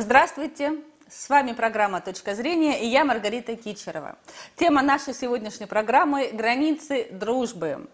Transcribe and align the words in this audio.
Здравствуйте! 0.00 0.74
С 1.10 1.28
вами 1.28 1.54
программа 1.54 2.00
«Точка 2.00 2.36
зрения» 2.36 2.80
и 2.84 2.86
я 2.86 3.04
Маргарита 3.04 3.56
Кичерова. 3.56 4.16
Тема 4.54 4.80
нашей 4.80 5.12
сегодняшней 5.12 5.66
программы– 5.66 6.30
границы 6.32 7.08
дружбы. 7.10 7.88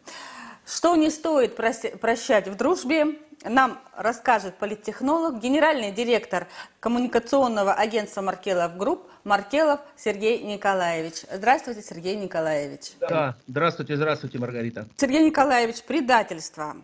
Что 0.66 0.96
не 0.96 1.08
стоит 1.08 1.56
прощать 1.56 2.46
в 2.46 2.56
дружбе, 2.56 3.18
нам 3.42 3.80
расскажет 3.96 4.56
политтехнолог, 4.56 5.40
генеральный 5.40 5.92
директор 5.92 6.46
коммуникационного 6.78 7.72
агентства 7.72 8.20
«Маркелов 8.20 8.76
Group» 8.76 9.08
Маркелов 9.24 9.80
Сергей 9.96 10.42
Николаевич. 10.42 11.22
Здравствуйте, 11.32 11.80
Сергей 11.80 12.16
Николаевич. 12.16 12.92
Да, 13.00 13.34
здравствуйте, 13.46 13.96
здравствуйте, 13.96 14.38
Маргарита. 14.38 14.86
Сергей 14.98 15.24
Николаевич, 15.24 15.82
предательство. 15.82 16.76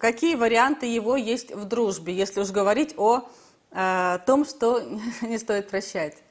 Какие 0.00 0.34
варианты 0.34 0.86
его 0.86 1.14
есть 1.16 1.54
в 1.54 1.66
дружбе, 1.66 2.12
если 2.12 2.40
уж 2.40 2.50
говорить 2.50 2.94
о 2.96 3.28
о 3.72 4.18
том, 4.18 4.44
что 4.44 4.82
не 5.22 5.38
стоит 5.38 5.68
прощать. 5.68 6.22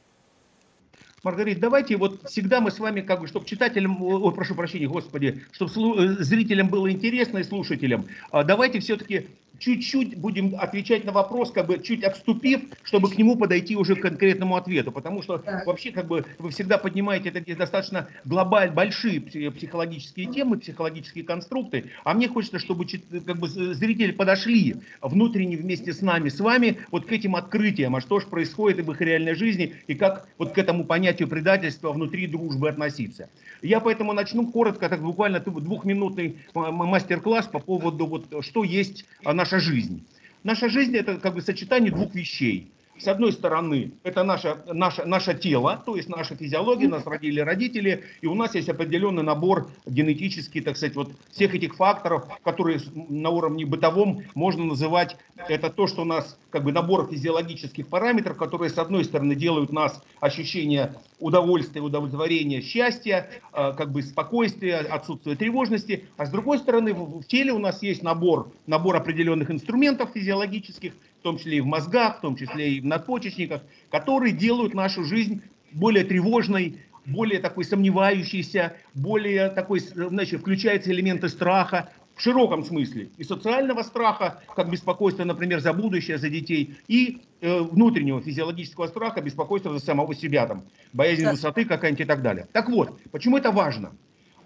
Маргарита, 1.23 1.61
давайте 1.61 1.97
вот 1.97 2.29
всегда 2.29 2.61
мы 2.61 2.69
с 2.69 2.77
вами, 2.77 3.01
как 3.01 3.19
бы, 3.19 3.27
чтобы 3.27 3.47
читателям, 3.47 3.99
ой, 3.99 4.31
прошу 4.31 4.53
прощения, 4.53 4.87
господи, 4.87 5.43
чтобы 5.51 5.71
э, 5.71 6.23
зрителям 6.23 6.67
было 6.69 6.91
интересно 6.91 7.39
и 7.39 7.43
слушателям, 7.43 8.05
а 8.31 8.43
давайте 8.43 8.79
все-таки 8.79 9.27
чуть-чуть 9.59 10.17
будем 10.17 10.55
отвечать 10.55 11.05
на 11.05 11.11
вопрос, 11.11 11.51
как 11.51 11.67
бы 11.67 11.81
чуть 11.81 12.03
отступив, 12.03 12.61
чтобы 12.83 13.09
к 13.09 13.17
нему 13.17 13.35
подойти 13.35 13.75
уже 13.75 13.95
к 13.95 14.01
конкретному 14.01 14.55
ответу. 14.55 14.91
Потому 14.91 15.21
что 15.21 15.43
вообще 15.65 15.91
как 15.91 16.07
бы 16.07 16.25
вы 16.39 16.49
всегда 16.51 16.77
поднимаете 16.77 17.31
такие 17.31 17.57
достаточно 17.57 18.07
глобально 18.25 18.73
большие 18.73 19.21
психологические 19.21 20.27
темы, 20.27 20.57
психологические 20.57 21.23
конструкты. 21.23 21.91
А 22.03 22.13
мне 22.13 22.27
хочется, 22.27 22.59
чтобы 22.59 22.85
как 22.85 23.37
бы 23.37 23.47
зрители 23.47 24.11
подошли 24.11 24.75
внутренне 25.01 25.57
вместе 25.57 25.93
с 25.93 26.01
нами, 26.01 26.29
с 26.29 26.39
вами, 26.39 26.79
вот 26.91 27.05
к 27.05 27.11
этим 27.11 27.35
открытиям, 27.35 27.95
а 27.95 28.01
что 28.01 28.19
же 28.19 28.27
происходит 28.27 28.85
в 28.85 28.91
их 28.91 29.01
реальной 29.01 29.35
жизни 29.35 29.75
и 29.87 29.95
как 29.95 30.27
вот 30.37 30.53
к 30.53 30.57
этому 30.57 30.85
понятию 30.85 31.27
предательства 31.27 31.91
внутри 31.91 32.27
дружбы 32.27 32.69
относиться. 32.69 33.29
Я 33.61 33.79
поэтому 33.79 34.13
начну 34.13 34.51
коротко, 34.51 34.89
так 34.89 35.01
буквально 35.01 35.39
двухминутный 35.39 36.37
мастер-класс 36.53 37.47
по 37.47 37.59
поводу 37.59 38.05
вот 38.05 38.25
что 38.41 38.63
есть 38.63 39.05
наша 39.45 39.59
жизнь. 39.59 40.03
Наша 40.43 40.69
жизнь 40.69 40.95
это 40.97 41.17
как 41.17 41.35
бы 41.35 41.41
сочетание 41.41 41.91
двух 41.91 42.15
вещей. 42.15 42.71
С 42.97 43.07
одной 43.09 43.33
стороны, 43.33 43.91
это 44.03 44.23
наше, 44.23 44.57
наше, 44.71 45.03
наше 45.03 45.33
тело, 45.33 45.81
то 45.85 45.97
есть 45.97 46.07
наша 46.07 46.35
физиология, 46.35 46.87
нас 46.87 47.05
родили 47.05 47.41
родители, 47.41 48.05
и 48.21 48.27
у 48.27 48.35
нас 48.35 48.55
есть 48.55 48.69
определенный 48.69 49.23
набор 49.23 49.67
генетический, 49.85 50.61
так 50.61 50.77
сказать, 50.77 50.95
вот 50.95 51.11
всех 51.29 51.53
этих 51.53 51.75
факторов, 51.75 52.25
которые 52.43 52.79
на 52.93 53.31
уровне 53.31 53.65
бытовом 53.65 54.21
можно 54.33 54.63
называть, 54.63 55.17
это 55.49 55.69
то, 55.69 55.87
что 55.87 56.03
у 56.03 56.05
нас 56.05 56.39
как 56.51 56.63
бы 56.63 56.71
набор 56.71 57.09
физиологических 57.11 57.87
параметров, 57.87 58.37
которые 58.37 58.69
с 58.69 58.77
одной 58.77 59.03
стороны 59.03 59.35
делают 59.35 59.73
нас 59.73 60.01
ощущение 60.21 60.93
удовольствия, 61.19 61.81
удовлетворения, 61.81 62.61
счастья, 62.61 63.29
а, 63.51 63.73
как 63.73 63.91
бы 63.91 64.03
спокойствия, 64.03 64.77
отсутствия 64.77 65.35
тревожности, 65.35 66.05
а 66.15 66.25
с 66.25 66.29
другой 66.29 66.59
стороны 66.59 66.93
в 66.93 67.23
теле 67.25 67.51
у 67.51 67.59
нас 67.59 67.83
есть 67.83 68.03
набор, 68.03 68.51
набор 68.67 68.95
определенных 68.95 69.51
инструментов 69.51 70.11
физиологических, 70.13 70.93
том 71.25 71.39
числе 71.39 71.57
и 71.57 71.61
в 71.61 71.65
мозгах, 71.65 72.19
в 72.19 72.21
том 72.21 72.35
числе 72.35 72.73
и 72.73 72.81
в 72.81 72.85
надпочечниках, 72.85 73.63
которые 73.89 74.31
делают 74.31 74.75
нашу 74.75 75.03
жизнь 75.03 75.41
более 75.71 76.05
тревожной, 76.05 76.81
более 77.07 77.39
такой 77.39 77.65
сомневающейся, 77.65 78.75
более 78.93 79.49
такой, 79.49 79.79
значит, 79.79 80.41
включаются 80.41 80.91
элементы 80.91 81.29
страха, 81.29 81.89
в 82.15 82.21
широком 82.21 82.63
смысле, 82.63 83.09
и 83.17 83.23
социального 83.25 83.81
страха, 83.81 84.41
как 84.55 84.69
беспокойство, 84.69 85.25
например, 85.25 85.59
за 85.59 85.73
будущее, 85.73 86.17
за 86.17 86.29
детей, 86.29 86.77
и 86.87 87.23
э, 87.41 87.59
внутреннего 87.59 88.21
физиологического 88.21 88.87
страха, 88.87 89.19
беспокойства 89.19 89.73
за 89.73 89.83
самого 89.83 90.15
себя, 90.15 90.45
там, 90.45 90.63
боязнь 90.93 91.27
высоты 91.27 91.65
какая-нибудь 91.65 92.05
и 92.05 92.07
так 92.07 92.21
далее. 92.21 92.47
Так 92.53 92.69
вот, 92.69 93.01
почему 93.11 93.37
это 93.37 93.51
важно? 93.51 93.91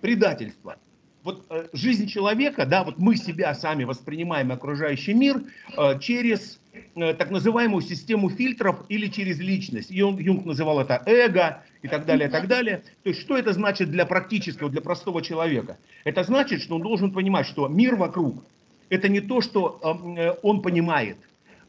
Предательство 0.01 0.77
вот 1.23 1.45
э, 1.49 1.67
жизнь 1.73 2.07
человека, 2.07 2.65
да, 2.65 2.83
вот 2.83 2.97
мы 2.97 3.15
себя 3.15 3.53
сами 3.53 3.83
воспринимаем 3.83 4.51
окружающий 4.51 5.13
мир 5.13 5.43
э, 5.77 5.99
через 5.99 6.59
так 6.95 7.31
называемую 7.31 7.81
систему 7.81 8.29
фильтров 8.29 8.85
или 8.89 9.07
через 9.07 9.39
личность. 9.39 9.89
Юнг, 9.89 10.19
Юнг 10.19 10.45
называл 10.45 10.79
это 10.79 11.01
эго 11.05 11.63
и 11.81 11.87
так 11.87 12.05
далее, 12.05 12.27
и 12.27 12.31
так 12.31 12.47
далее. 12.47 12.83
То 13.03 13.09
есть 13.09 13.21
что 13.21 13.37
это 13.37 13.53
значит 13.53 13.89
для 13.89 14.05
практического, 14.05 14.69
для 14.69 14.81
простого 14.81 15.21
человека? 15.21 15.77
Это 16.03 16.23
значит, 16.23 16.61
что 16.61 16.75
он 16.75 16.81
должен 16.81 17.11
понимать, 17.11 17.45
что 17.47 17.67
мир 17.67 17.95
вокруг 17.95 18.43
это 18.89 19.07
не 19.07 19.21
то, 19.21 19.41
что 19.41 19.79
э, 19.83 20.19
э 20.19 20.35
он 20.41 20.61
понимает. 20.61 21.17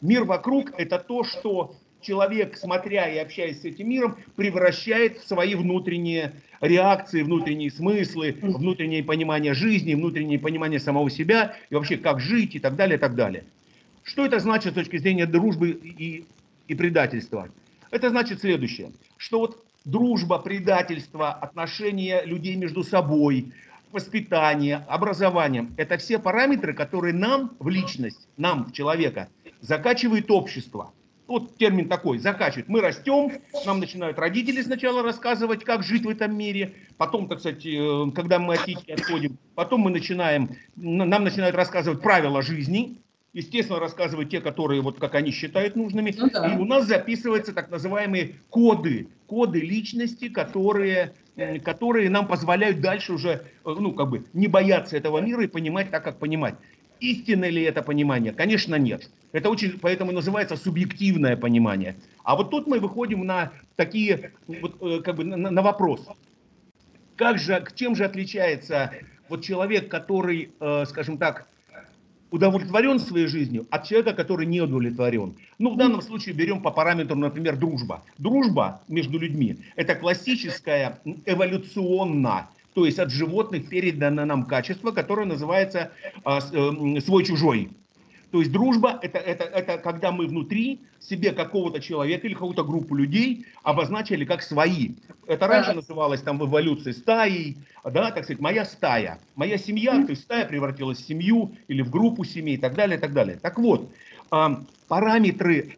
Мир 0.00 0.24
вокруг 0.24 0.72
это 0.78 0.98
то, 0.98 1.24
что 1.24 1.74
человек, 2.00 2.56
смотря 2.56 3.08
и 3.08 3.18
общаясь 3.18 3.60
с 3.60 3.64
этим 3.64 3.90
миром, 3.90 4.16
превращает 4.36 5.18
в 5.18 5.28
свои 5.28 5.54
внутренние 5.54 6.32
реакции, 6.60 7.22
внутренние 7.22 7.70
смыслы, 7.70 8.36
внутреннее 8.40 9.04
понимание 9.04 9.54
жизни, 9.54 9.94
внутреннее 9.94 10.38
понимание 10.38 10.80
самого 10.80 11.10
себя 11.10 11.56
и 11.68 11.74
вообще 11.74 11.96
как 11.96 12.20
жить 12.20 12.54
и 12.54 12.58
так 12.58 12.76
далее, 12.76 12.96
и 12.96 13.00
так 13.00 13.14
далее. 13.14 13.44
Что 14.10 14.26
это 14.26 14.40
значит 14.40 14.72
с 14.72 14.74
точки 14.74 14.96
зрения 14.96 15.24
дружбы 15.24 15.70
и, 15.70 16.26
и 16.66 16.74
предательства? 16.74 17.48
Это 17.92 18.10
значит 18.10 18.40
следующее, 18.40 18.90
что 19.16 19.38
вот 19.38 19.64
дружба, 19.84 20.40
предательство, 20.40 21.32
отношения 21.32 22.24
людей 22.24 22.56
между 22.56 22.82
собой, 22.82 23.52
воспитание, 23.92 24.84
образование– 24.88 25.68
это 25.76 25.96
все 25.96 26.18
параметры, 26.18 26.74
которые 26.74 27.14
нам 27.14 27.52
в 27.60 27.68
личность, 27.68 28.26
нам, 28.36 28.64
в 28.64 28.72
человека, 28.72 29.28
закачивает 29.60 30.28
общество– 30.28 30.92
вот 31.28 31.56
термин 31.58 31.88
такой, 31.88 32.18
закачивает. 32.18 32.68
Мы 32.68 32.80
растем, 32.80 33.30
нам 33.64 33.78
начинают 33.78 34.18
родители 34.18 34.60
сначала 34.62 35.04
рассказывать, 35.04 35.62
как 35.62 35.84
жить 35.84 36.04
в 36.04 36.08
этом 36.08 36.36
мире, 36.36 36.74
потом, 36.96 37.28
так 37.28 37.38
сказать, 37.38 37.64
э, 37.64 38.06
когда 38.16 38.40
мы 38.40 38.54
от 38.54 38.68
отходим, 38.88 39.38
потом 39.54 39.82
мы 39.82 39.92
начинаем, 39.92 40.56
нам 40.74 41.22
начинают 41.22 41.54
рассказывать 41.54 42.02
правила 42.02 42.42
жизни, 42.42 42.98
естественно, 43.32 43.78
рассказывать 43.78 44.30
те, 44.30 44.40
которые, 44.40 44.80
вот 44.80 44.98
как 44.98 45.14
они 45.14 45.30
считают 45.30 45.76
нужными, 45.76 46.14
ну, 46.16 46.30
да. 46.30 46.52
и 46.52 46.58
у 46.58 46.64
нас 46.64 46.86
записываются 46.86 47.52
так 47.52 47.70
называемые 47.70 48.36
коды, 48.50 49.08
коды 49.26 49.60
личности, 49.60 50.28
которые, 50.28 51.14
э, 51.36 51.58
которые 51.60 52.10
нам 52.10 52.26
позволяют 52.26 52.80
дальше 52.80 53.12
уже, 53.12 53.30
э, 53.30 53.40
ну, 53.64 53.92
как 53.92 54.10
бы, 54.10 54.24
не 54.32 54.48
бояться 54.48 54.96
этого 54.96 55.18
мира 55.20 55.44
и 55.44 55.48
понимать 55.48 55.90
так, 55.90 56.04
как 56.04 56.18
понимать. 56.18 56.54
Истинно 56.98 57.48
ли 57.48 57.62
это 57.62 57.82
понимание? 57.82 58.32
Конечно, 58.32 58.74
нет. 58.74 59.08
Это 59.32 59.48
очень, 59.48 59.78
поэтому 59.78 60.12
называется 60.12 60.56
субъективное 60.56 61.36
понимание. 61.36 61.96
А 62.24 62.36
вот 62.36 62.50
тут 62.50 62.66
мы 62.66 62.78
выходим 62.78 63.24
на 63.24 63.52
такие, 63.76 64.32
вот, 64.46 64.76
э, 64.82 65.00
как 65.02 65.16
бы 65.16 65.24
на, 65.24 65.36
на 65.36 65.62
вопрос. 65.62 66.06
Как 67.16 67.38
же, 67.38 67.64
чем 67.74 67.94
же 67.94 68.04
отличается 68.04 68.92
вот 69.28 69.44
человек, 69.44 69.88
который, 69.88 70.50
скажем 70.86 71.18
так, 71.18 71.46
удовлетворен 72.30 72.98
своей 72.98 73.26
жизнью 73.26 73.66
от 73.70 73.84
человека, 73.84 74.12
который 74.12 74.46
не 74.46 74.60
удовлетворен. 74.60 75.34
Ну, 75.58 75.74
в 75.74 75.76
данном 75.76 76.02
случае 76.02 76.34
берем 76.34 76.62
по 76.62 76.70
параметру, 76.70 77.16
например, 77.16 77.56
дружба. 77.56 78.02
Дружба 78.18 78.80
между 78.88 79.18
людьми– 79.18 79.58
это 79.76 79.94
классическая 79.94 81.00
эволюционно 81.26 82.48
то 82.74 82.86
есть 82.86 83.00
от 83.00 83.10
животных 83.10 83.68
передано 83.68 84.24
нам 84.24 84.44
качество, 84.44 84.92
которое 84.92 85.26
называется 85.26 85.90
а, 86.24 86.38
э, 86.38 87.00
свой-чужой. 87.00 87.70
То 88.30 88.40
есть 88.40 88.52
дружба 88.52 88.98
это, 89.02 89.18
это, 89.18 89.44
это 89.44 89.78
когда 89.78 90.12
мы 90.12 90.26
внутри 90.26 90.80
себе 91.00 91.32
какого-то 91.32 91.80
человека 91.80 92.26
или 92.26 92.34
какую-то 92.34 92.62
группу 92.62 92.94
людей 92.94 93.46
обозначили 93.62 94.24
как 94.24 94.42
свои. 94.42 94.90
Это 95.26 95.46
раньше 95.46 95.72
называлось 95.72 96.22
там 96.22 96.38
в 96.38 96.46
эволюции 96.46 96.92
стаей, 96.92 97.56
да, 97.84 98.10
так 98.10 98.24
сказать, 98.24 98.40
моя 98.40 98.64
стая. 98.64 99.18
Моя 99.34 99.58
семья, 99.58 100.02
то 100.04 100.10
есть 100.10 100.22
стая 100.22 100.46
превратилась 100.46 100.98
в 100.98 101.06
семью 101.06 101.52
или 101.68 101.82
в 101.82 101.90
группу 101.90 102.24
семей 102.24 102.54
и 102.54 102.58
так 102.58 102.74
далее, 102.74 102.98
и 102.98 103.00
так 103.00 103.12
далее. 103.12 103.38
Так 103.40 103.58
вот, 103.58 103.90
параметры 104.88 105.76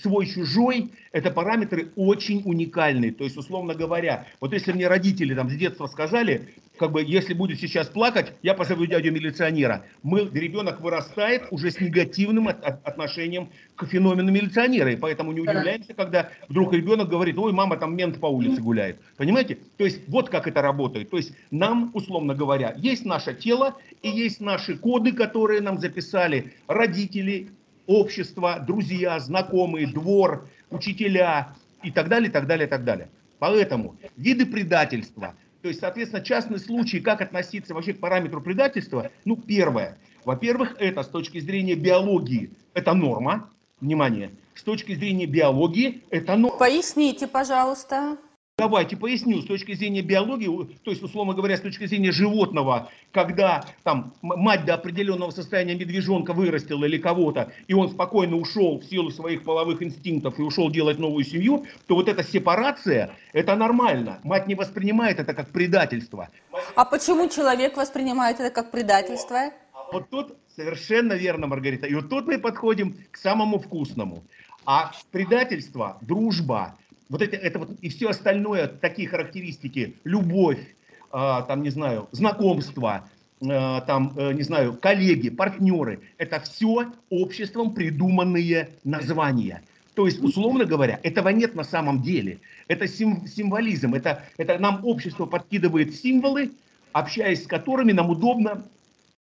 свой-чужой, 0.00 0.90
это 1.12 1.30
параметры 1.30 1.88
очень 1.96 2.42
уникальные. 2.44 3.12
То 3.12 3.24
есть, 3.24 3.36
условно 3.36 3.74
говоря, 3.74 4.26
вот 4.40 4.52
если 4.52 4.72
мне 4.72 4.88
родители 4.88 5.34
там 5.34 5.50
с 5.50 5.54
детства 5.54 5.86
сказали, 5.86 6.48
как 6.78 6.90
бы, 6.90 7.04
если 7.04 7.34
будет 7.34 7.60
сейчас 7.60 7.86
плакать, 7.86 8.32
я 8.42 8.54
позову 8.54 8.86
дядю 8.86 9.12
милиционера. 9.12 9.84
Мы, 10.02 10.28
ребенок 10.32 10.80
вырастает 10.80 11.44
уже 11.50 11.70
с 11.70 11.80
негативным 11.80 12.48
от, 12.48 12.64
от, 12.64 12.84
отношением 12.84 13.48
к 13.76 13.86
феномену 13.86 14.32
милиционера. 14.32 14.92
И 14.92 14.96
поэтому 14.96 15.32
не 15.32 15.40
удивляемся, 15.40 15.94
когда 15.94 16.30
вдруг 16.48 16.72
ребенок 16.72 17.08
говорит, 17.08 17.38
ой, 17.38 17.52
мама 17.52 17.76
там 17.76 17.96
мент 17.96 18.18
по 18.18 18.26
улице 18.26 18.60
гуляет. 18.60 18.98
Понимаете? 19.16 19.58
То 19.76 19.84
есть, 19.84 20.08
вот 20.08 20.30
как 20.30 20.48
это 20.48 20.62
работает. 20.62 21.10
То 21.10 21.16
есть, 21.16 21.32
нам, 21.52 21.90
условно 21.94 22.34
говоря, 22.34 22.74
есть 22.76 23.04
наше 23.04 23.34
тело 23.34 23.76
и 24.02 24.08
есть 24.08 24.40
наши 24.40 24.76
коды, 24.76 25.12
которые 25.12 25.60
нам 25.60 25.78
записали 25.78 26.54
родители, 26.66 27.50
общество, 27.86 28.58
друзья, 28.60 29.18
знакомые, 29.18 29.86
двор, 29.86 30.48
учителя 30.70 31.54
и 31.82 31.90
так 31.90 32.08
далее, 32.08 32.30
так 32.30 32.46
далее, 32.46 32.66
так 32.66 32.84
далее. 32.84 33.08
Поэтому 33.38 33.96
виды 34.16 34.46
предательства, 34.46 35.34
то 35.62 35.68
есть, 35.68 35.80
соответственно, 35.80 36.22
частный 36.22 36.58
случай, 36.58 37.00
как 37.00 37.20
относиться 37.20 37.74
вообще 37.74 37.94
к 37.94 38.00
параметру 38.00 38.40
предательства, 38.40 39.10
ну, 39.24 39.36
первое. 39.36 39.98
Во-первых, 40.24 40.76
это 40.78 41.02
с 41.02 41.08
точки 41.08 41.40
зрения 41.40 41.74
биологии, 41.74 42.50
это 42.74 42.94
норма, 42.94 43.50
внимание, 43.80 44.30
с 44.54 44.62
точки 44.62 44.94
зрения 44.94 45.26
биологии 45.26 46.02
это 46.10 46.36
норма. 46.36 46.58
Поясните, 46.58 47.26
пожалуйста. 47.26 48.16
Давайте 48.56 48.96
поясню, 48.96 49.42
с 49.42 49.46
точки 49.46 49.74
зрения 49.74 50.00
биологии, 50.00 50.46
то 50.84 50.92
есть, 50.92 51.02
условно 51.02 51.34
говоря, 51.34 51.56
с 51.56 51.60
точки 51.60 51.86
зрения 51.86 52.12
животного, 52.12 52.88
когда 53.10 53.64
там 53.82 54.14
мать 54.22 54.64
до 54.64 54.74
определенного 54.74 55.32
состояния 55.32 55.74
медвежонка 55.74 56.32
вырастила 56.32 56.84
или 56.84 56.96
кого-то, 56.98 57.52
и 57.66 57.74
он 57.74 57.90
спокойно 57.90 58.36
ушел 58.36 58.78
в 58.78 58.84
силу 58.84 59.10
своих 59.10 59.42
половых 59.42 59.82
инстинктов 59.82 60.38
и 60.38 60.42
ушел 60.42 60.70
делать 60.70 61.00
новую 61.00 61.24
семью, 61.24 61.66
то 61.88 61.96
вот 61.96 62.08
эта 62.08 62.22
сепарация, 62.22 63.10
это 63.32 63.56
нормально. 63.56 64.20
Мать 64.22 64.46
не 64.46 64.54
воспринимает 64.54 65.18
это 65.18 65.34
как 65.34 65.48
предательство. 65.48 66.28
А 66.76 66.84
почему 66.84 67.28
человек 67.28 67.76
воспринимает 67.76 68.38
это 68.38 68.54
как 68.54 68.70
предательство? 68.70 69.50
Вот 69.92 70.10
тут 70.10 70.36
совершенно 70.54 71.14
верно, 71.14 71.48
Маргарита. 71.48 71.88
И 71.88 71.94
вот 71.96 72.08
тут 72.08 72.28
мы 72.28 72.38
подходим 72.38 72.98
к 73.10 73.16
самому 73.16 73.58
вкусному. 73.58 74.22
А 74.64 74.92
предательство, 75.10 75.98
дружба, 76.00 76.76
вот 77.08 77.22
это, 77.22 77.36
это 77.36 77.58
вот 77.58 77.70
и 77.80 77.88
все 77.88 78.08
остальное, 78.08 78.66
такие 78.66 79.08
характеристики, 79.08 79.96
любовь, 80.04 80.58
э, 80.58 81.40
там, 81.46 81.62
не 81.62 81.70
знаю, 81.70 82.08
знакомство, 82.12 83.08
э, 83.40 83.46
там, 83.86 84.14
э, 84.16 84.32
не 84.32 84.42
знаю, 84.42 84.74
коллеги, 84.74 85.30
партнеры, 85.30 86.00
это 86.18 86.40
все 86.40 86.92
обществом 87.10 87.74
придуманные 87.74 88.70
названия. 88.84 89.62
То 89.94 90.06
есть, 90.06 90.22
условно 90.22 90.64
говоря, 90.64 90.98
этого 91.02 91.28
нет 91.28 91.54
на 91.54 91.62
самом 91.62 92.02
деле. 92.02 92.40
Это 92.66 92.88
сим, 92.88 93.26
символизм, 93.26 93.94
это, 93.94 94.24
это 94.38 94.58
нам 94.58 94.84
общество 94.84 95.26
подкидывает 95.26 95.94
символы, 95.94 96.50
общаясь 96.92 97.44
с 97.44 97.46
которыми 97.46 97.92
нам 97.92 98.10
удобно 98.10 98.64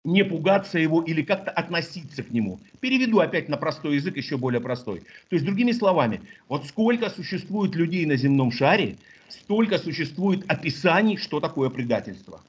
не 0.04 0.24
пугаться 0.24 0.80
его 0.80 1.02
или 1.02 1.22
как-то 1.22 1.52
относиться 1.52 2.24
к 2.24 2.32
нему. 2.32 2.60
Переведу 2.80 3.20
опять 3.20 3.50
на 3.50 3.58
простой 3.58 3.96
язык, 3.96 4.18
еще 4.18 4.38
более 4.38 4.60
простой. 4.60 5.00
То 5.30 5.36
есть, 5.36 5.46
другими 5.46 5.72
словами, 5.72 6.22
вот 6.50 6.66
сколько 6.66 7.10
существует 7.10 7.76
людей 7.76 8.06
на 8.06 8.18
земном 8.18 8.52
шаре, 8.52 8.98
столько 9.30 9.78
существует 9.78 10.44
описаний, 10.48 11.18
что 11.18 11.40
такое 11.40 11.70
предательство. 11.70 12.42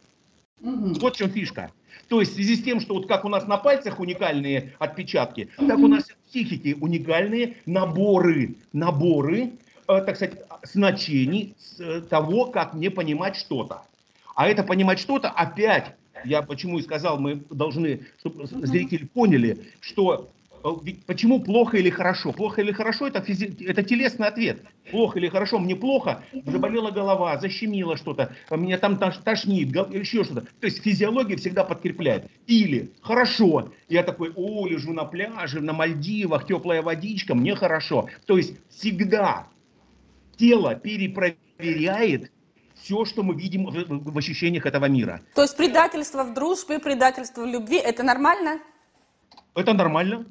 Угу. 0.61 0.95
Вот 1.01 1.15
в 1.15 1.19
чем 1.19 1.31
фишка. 1.31 1.71
То 2.09 2.21
есть 2.21 2.33
в 2.33 2.35
связи 2.35 2.57
с 2.57 2.63
тем, 2.63 2.81
что 2.81 2.95
вот 2.95 3.07
как 3.07 3.25
у 3.25 3.29
нас 3.29 3.47
на 3.47 3.57
пальцах 3.57 4.01
уникальные 4.01 4.75
отпечатки, 4.79 5.49
угу. 5.57 5.69
так 5.69 5.79
у 5.79 5.89
нас 5.89 6.05
в 6.05 6.17
психике 6.29 6.75
уникальные 6.75 7.57
наборы, 7.67 8.57
наборы, 8.73 9.53
э, 9.89 10.01
так 10.03 10.17
сказать, 10.17 10.41
значений 10.65 11.55
э, 11.79 12.01
того, 12.03 12.47
как 12.47 12.75
мне 12.75 12.91
понимать 12.91 13.37
что-то. 13.37 13.83
А 14.35 14.49
это 14.49 14.65
понимать 14.65 14.99
что-то 14.99 15.31
опять 15.31 15.95
я 16.25 16.43
почему 16.43 16.79
и 16.79 16.83
сказал, 16.83 17.19
мы 17.19 17.37
должны, 17.51 18.07
чтобы 18.19 18.47
зрители 18.47 19.05
поняли, 19.05 19.59
что 19.81 20.31
э, 20.63 20.69
почему 21.07 21.41
плохо 21.41 21.77
или 21.77 21.91
хорошо. 21.91 22.33
Плохо 22.33 22.63
или 22.63 22.73
хорошо 22.73 23.07
это, 23.07 23.21
физи... 23.21 23.57
это 23.65 23.83
телесный 23.83 24.29
ответ. 24.29 24.63
Плохо 24.91 25.19
или 25.19 25.29
хорошо, 25.29 25.59
мне 25.59 25.77
плохо, 25.77 26.23
заболела 26.47 26.91
голова, 26.91 27.39
защемило 27.39 27.97
что-то, 27.97 28.33
меня 28.51 28.79
там 28.79 28.99
тошнит, 28.99 29.69
еще 29.69 30.25
что-то. 30.25 30.43
То 30.61 30.67
есть 30.67 30.83
физиология 30.83 31.37
всегда 31.37 31.65
подкрепляет. 31.65 32.31
Или 32.47 32.91
хорошо, 33.01 33.73
я 33.89 34.03
такой, 34.03 34.33
о, 34.35 34.67
лежу 34.67 34.93
на 34.93 35.05
пляже, 35.05 35.61
на 35.61 35.73
Мальдивах, 35.73 36.47
теплая 36.47 36.83
водичка, 36.83 37.35
мне 37.35 37.55
хорошо. 37.55 38.09
То 38.27 38.37
есть 38.37 38.55
всегда 38.69 39.49
тело 40.37 40.75
перепроверяет 40.75 42.31
все, 42.85 43.05
что 43.07 43.23
мы 43.23 43.35
видим 43.35 43.67
в, 43.67 44.13
в 44.13 44.19
ощущениях 44.19 44.67
этого 44.67 44.85
мира. 44.85 45.23
То 45.35 45.43
есть 45.43 45.57
предательство 45.57 46.23
в 46.23 46.35
дружбе, 46.35 46.79
предательство 46.79 47.43
в 47.43 47.47
любви, 47.47 47.79
это 47.79 48.03
нормально? 48.03 48.61
Это 49.55 49.73
нормально. 49.73 50.27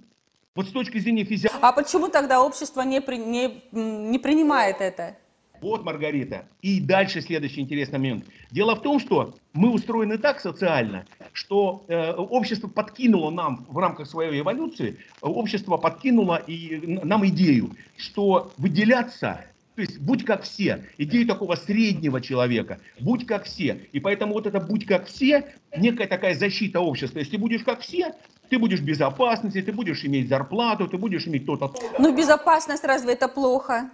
Вот 0.55 0.67
с 0.67 0.71
точки 0.71 0.99
зрения 0.99 1.23
физиологии. 1.23 1.59
А 1.63 1.71
почему 1.71 2.09
тогда 2.09 2.43
общество 2.43 2.81
не, 2.81 3.01
при, 3.01 3.17
не, 3.17 3.63
не 3.71 4.19
принимает 4.19 4.81
это? 4.81 5.17
Вот, 5.61 5.83
Маргарита. 5.83 6.45
И 6.61 6.79
дальше 6.79 7.21
следующий 7.21 7.61
интересный 7.61 7.97
момент. 7.97 8.25
Дело 8.51 8.75
в 8.75 8.81
том, 8.81 8.99
что 8.99 9.33
мы 9.53 9.71
устроены 9.71 10.17
так 10.19 10.39
социально, 10.39 11.05
что 11.31 11.85
э, 11.87 12.11
общество 12.11 12.67
подкинуло 12.67 13.31
нам 13.31 13.65
в 13.69 13.77
рамках 13.79 14.07
своей 14.07 14.41
эволюции, 14.41 14.99
общество 15.21 15.77
подкинуло 15.77 16.35
и, 16.35 16.99
нам 17.03 17.25
идею, 17.27 17.71
что 17.97 18.51
выделяться 18.57 19.45
то 19.75 19.81
есть 19.81 19.99
будь 19.99 20.23
как 20.23 20.43
все. 20.43 20.85
Идея 20.97 21.25
такого 21.25 21.55
среднего 21.55 22.21
человека. 22.21 22.79
Будь 22.99 23.25
как 23.25 23.45
все. 23.45 23.87
И 23.91 23.99
поэтому 23.99 24.33
вот 24.33 24.45
это 24.45 24.59
будь 24.59 24.85
как 24.85 25.07
все, 25.07 25.47
некая 25.75 26.07
такая 26.07 26.35
защита 26.35 26.79
общества. 26.79 27.19
Если 27.19 27.37
будешь 27.37 27.63
как 27.63 27.81
все, 27.81 28.13
ты 28.49 28.59
будешь 28.59 28.79
в 28.79 28.85
безопасности, 28.85 29.61
ты 29.61 29.71
будешь 29.71 30.05
иметь 30.05 30.29
зарплату, 30.29 30.87
ты 30.87 30.97
будешь 30.97 31.25
иметь 31.27 31.45
то-то. 31.45 31.73
Ну 31.97 32.15
безопасность 32.15 32.83
разве 32.83 33.13
это 33.13 33.27
плохо? 33.27 33.89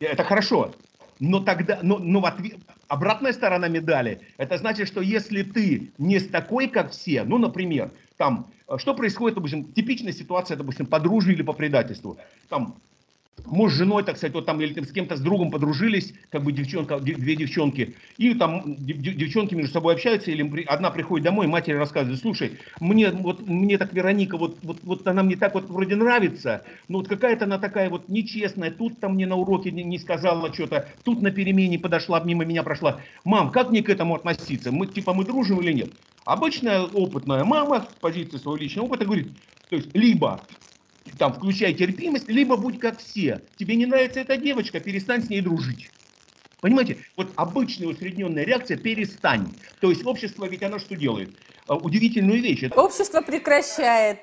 Это 0.00 0.22
хорошо. 0.22 0.74
Но 1.18 1.40
тогда, 1.40 1.78
но, 1.82 1.98
но 1.98 2.20
в 2.20 2.26
ответ, 2.26 2.58
обратная 2.88 3.32
сторона 3.32 3.68
медали, 3.68 4.20
это 4.38 4.56
значит, 4.56 4.88
что 4.88 5.02
если 5.02 5.42
ты 5.42 5.92
не 5.98 6.18
с 6.18 6.26
такой, 6.28 6.68
как 6.68 6.92
все, 6.92 7.24
ну, 7.24 7.36
например, 7.36 7.90
там, 8.16 8.50
что 8.78 8.94
происходит, 8.94 9.34
допустим, 9.34 9.72
типичная 9.72 10.12
ситуация, 10.12 10.56
допустим, 10.56 10.86
по 10.86 10.98
дружбе 10.98 11.34
или 11.34 11.42
по 11.42 11.52
предательству. 11.52 12.18
Там 12.48 12.76
муж 13.50 13.72
с 13.72 13.76
женой, 13.76 14.02
так 14.04 14.16
сказать, 14.16 14.34
вот 14.34 14.46
там 14.46 14.60
или 14.60 14.80
с 14.82 14.92
кем-то 14.92 15.16
с 15.16 15.20
другом 15.20 15.50
подружились, 15.50 16.14
как 16.30 16.42
бы 16.42 16.52
девчонка, 16.52 16.98
две 17.00 17.36
девчонки, 17.36 17.96
и 18.16 18.34
там 18.34 18.76
девчонки 18.78 19.54
между 19.54 19.72
собой 19.72 19.94
общаются, 19.94 20.30
или 20.30 20.62
одна 20.64 20.90
приходит 20.90 21.24
домой, 21.24 21.46
матери 21.46 21.74
рассказывает, 21.74 22.20
слушай, 22.20 22.58
мне 22.78 23.10
вот 23.10 23.46
мне 23.46 23.78
так 23.78 23.92
Вероника, 23.92 24.36
вот, 24.36 24.58
вот, 24.62 24.78
вот 24.82 25.06
она 25.06 25.22
мне 25.22 25.36
так 25.36 25.54
вот 25.54 25.68
вроде 25.68 25.96
нравится, 25.96 26.64
но 26.88 26.98
вот 26.98 27.08
какая-то 27.08 27.44
она 27.44 27.58
такая 27.58 27.90
вот 27.90 28.08
нечестная, 28.08 28.70
тут 28.70 29.00
там 29.00 29.14
мне 29.14 29.26
на 29.26 29.36
уроке 29.36 29.70
не, 29.70 29.82
не 29.82 29.98
сказала 29.98 30.52
что-то, 30.52 30.88
тут 31.04 31.22
на 31.22 31.30
перемене 31.30 31.78
подошла, 31.78 32.20
мимо 32.20 32.44
меня 32.44 32.62
прошла. 32.62 33.00
Мам, 33.24 33.50
как 33.50 33.70
мне 33.70 33.82
к 33.82 33.88
этому 33.88 34.14
относиться? 34.14 34.70
Мы 34.72 34.86
типа 34.86 35.12
мы 35.12 35.24
дружим 35.24 35.60
или 35.60 35.72
нет? 35.72 35.92
Обычная 36.24 36.82
опытная 36.82 37.44
мама 37.44 37.88
с 37.90 38.00
позиции 38.00 38.36
своего 38.36 38.56
личного 38.56 38.86
опыта 38.86 39.04
говорит, 39.04 39.32
то 39.68 39.76
есть 39.76 39.94
либо 39.94 40.46
там, 41.18 41.32
включай 41.32 41.74
терпимость, 41.74 42.28
либо 42.28 42.56
будь 42.56 42.78
как 42.78 42.98
все. 42.98 43.40
Тебе 43.56 43.76
не 43.76 43.86
нравится 43.86 44.20
эта 44.20 44.36
девочка, 44.36 44.80
перестань 44.80 45.22
с 45.22 45.30
ней 45.30 45.40
дружить. 45.40 45.90
Понимаете, 46.60 46.98
вот 47.16 47.32
обычная 47.36 47.88
усредненная 47.88 48.44
реакция 48.44 48.76
«перестань». 48.76 49.48
То 49.80 49.90
есть 49.90 50.04
общество 50.04 50.44
ведь 50.46 50.62
оно 50.62 50.78
что 50.78 50.94
делает? 50.94 51.30
А, 51.66 51.76
удивительную 51.76 52.42
вещь. 52.42 52.64
Общество 52.76 53.22
прекращает. 53.22 54.18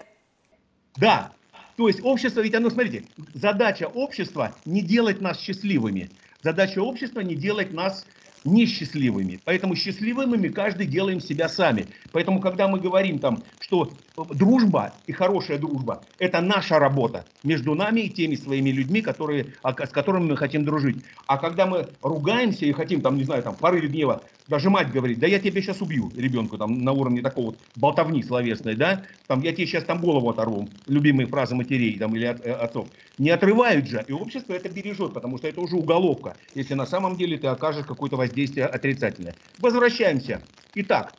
Да, 0.98 1.34
то 1.78 1.88
есть 1.88 2.00
общество 2.04 2.42
ведь 2.42 2.56
оно, 2.56 2.70
смотрите, 2.70 3.06
задача 3.34 3.86
общества 3.86 4.56
не 4.66 4.82
делать 4.82 5.22
нас 5.22 5.40
счастливыми. 5.40 6.10
Задача 6.44 6.80
общества 6.80 7.22
не 7.22 7.36
делать 7.36 7.72
нас 7.74 8.06
несчастливыми. 8.44 9.40
Поэтому 9.44 9.76
счастливыми 9.76 10.48
каждый 10.48 10.88
делаем 10.88 11.20
себя 11.20 11.50
сами. 11.50 11.88
Поэтому, 12.12 12.40
когда 12.40 12.68
мы 12.68 12.80
говорим 12.80 13.20
там, 13.20 13.44
что 13.68 13.92
дружба 14.32 14.94
и 15.08 15.12
хорошая 15.12 15.58
дружба– 15.58 16.04
это 16.20 16.42
наша 16.42 16.80
работа 16.80 17.26
между 17.44 17.76
нами 17.76 18.02
и 18.02 18.10
теми 18.10 18.36
своими 18.36 18.70
людьми, 18.70 19.02
которые, 19.02 19.54
а, 19.62 19.74
с 19.74 19.90
которыми 19.90 20.32
мы 20.32 20.38
хотим 20.38 20.64
дружить. 20.64 21.04
А 21.28 21.38
когда 21.38 21.66
мы 21.66 21.90
ругаемся 22.02 22.66
и 22.66 22.72
хотим, 22.72 23.02
там, 23.02 23.18
не 23.18 23.26
знаю, 23.26 23.44
там, 23.44 23.56
порыве 23.56 23.90
гнева, 23.90 24.24
даже 24.48 24.70
мать 24.70 24.92
говорит, 24.92 25.20
да 25.20 25.28
я 25.28 25.40
тебе 25.40 25.62
сейчас 25.62 25.82
убью 25.82 26.10
ребенку 26.16 26.58
там 26.58 26.84
на 26.86 26.94
уровне 26.94 27.22
такого 27.22 27.48
вот 27.48 27.58
болтовни 27.76 28.24
словесной, 28.24 28.76
да, 28.76 29.04
там 29.28 29.42
я 29.42 29.52
тебе 29.52 29.68
сейчас 29.68 29.84
там 29.84 30.00
голову 30.00 30.30
оторву, 30.30 30.70
любимые 30.86 31.28
фразы 31.28 31.54
матерей 31.54 32.00
там 32.00 32.16
или 32.16 32.26
от, 32.26 32.46
э, 32.46 32.54
отцов. 32.54 32.88
Не 33.18 33.32
отрывают 33.32 33.88
же, 33.88 34.06
и 34.08 34.14
общество 34.14 34.54
это 34.54 34.70
бережет, 34.70 35.14
потому 35.14 35.38
что 35.38 35.50
это 35.50 35.60
уже 35.60 35.76
уголовка, 35.76 36.38
если 36.56 36.74
на 36.74 36.86
самом 36.86 37.18
деле 37.18 37.38
ты 37.38 37.48
окажешь 37.48 37.86
какое-то 37.86 38.16
воздействие 38.16 38.68
отрицательное. 38.68 39.36
Возвращаемся. 39.60 40.42
Итак, 40.76 41.14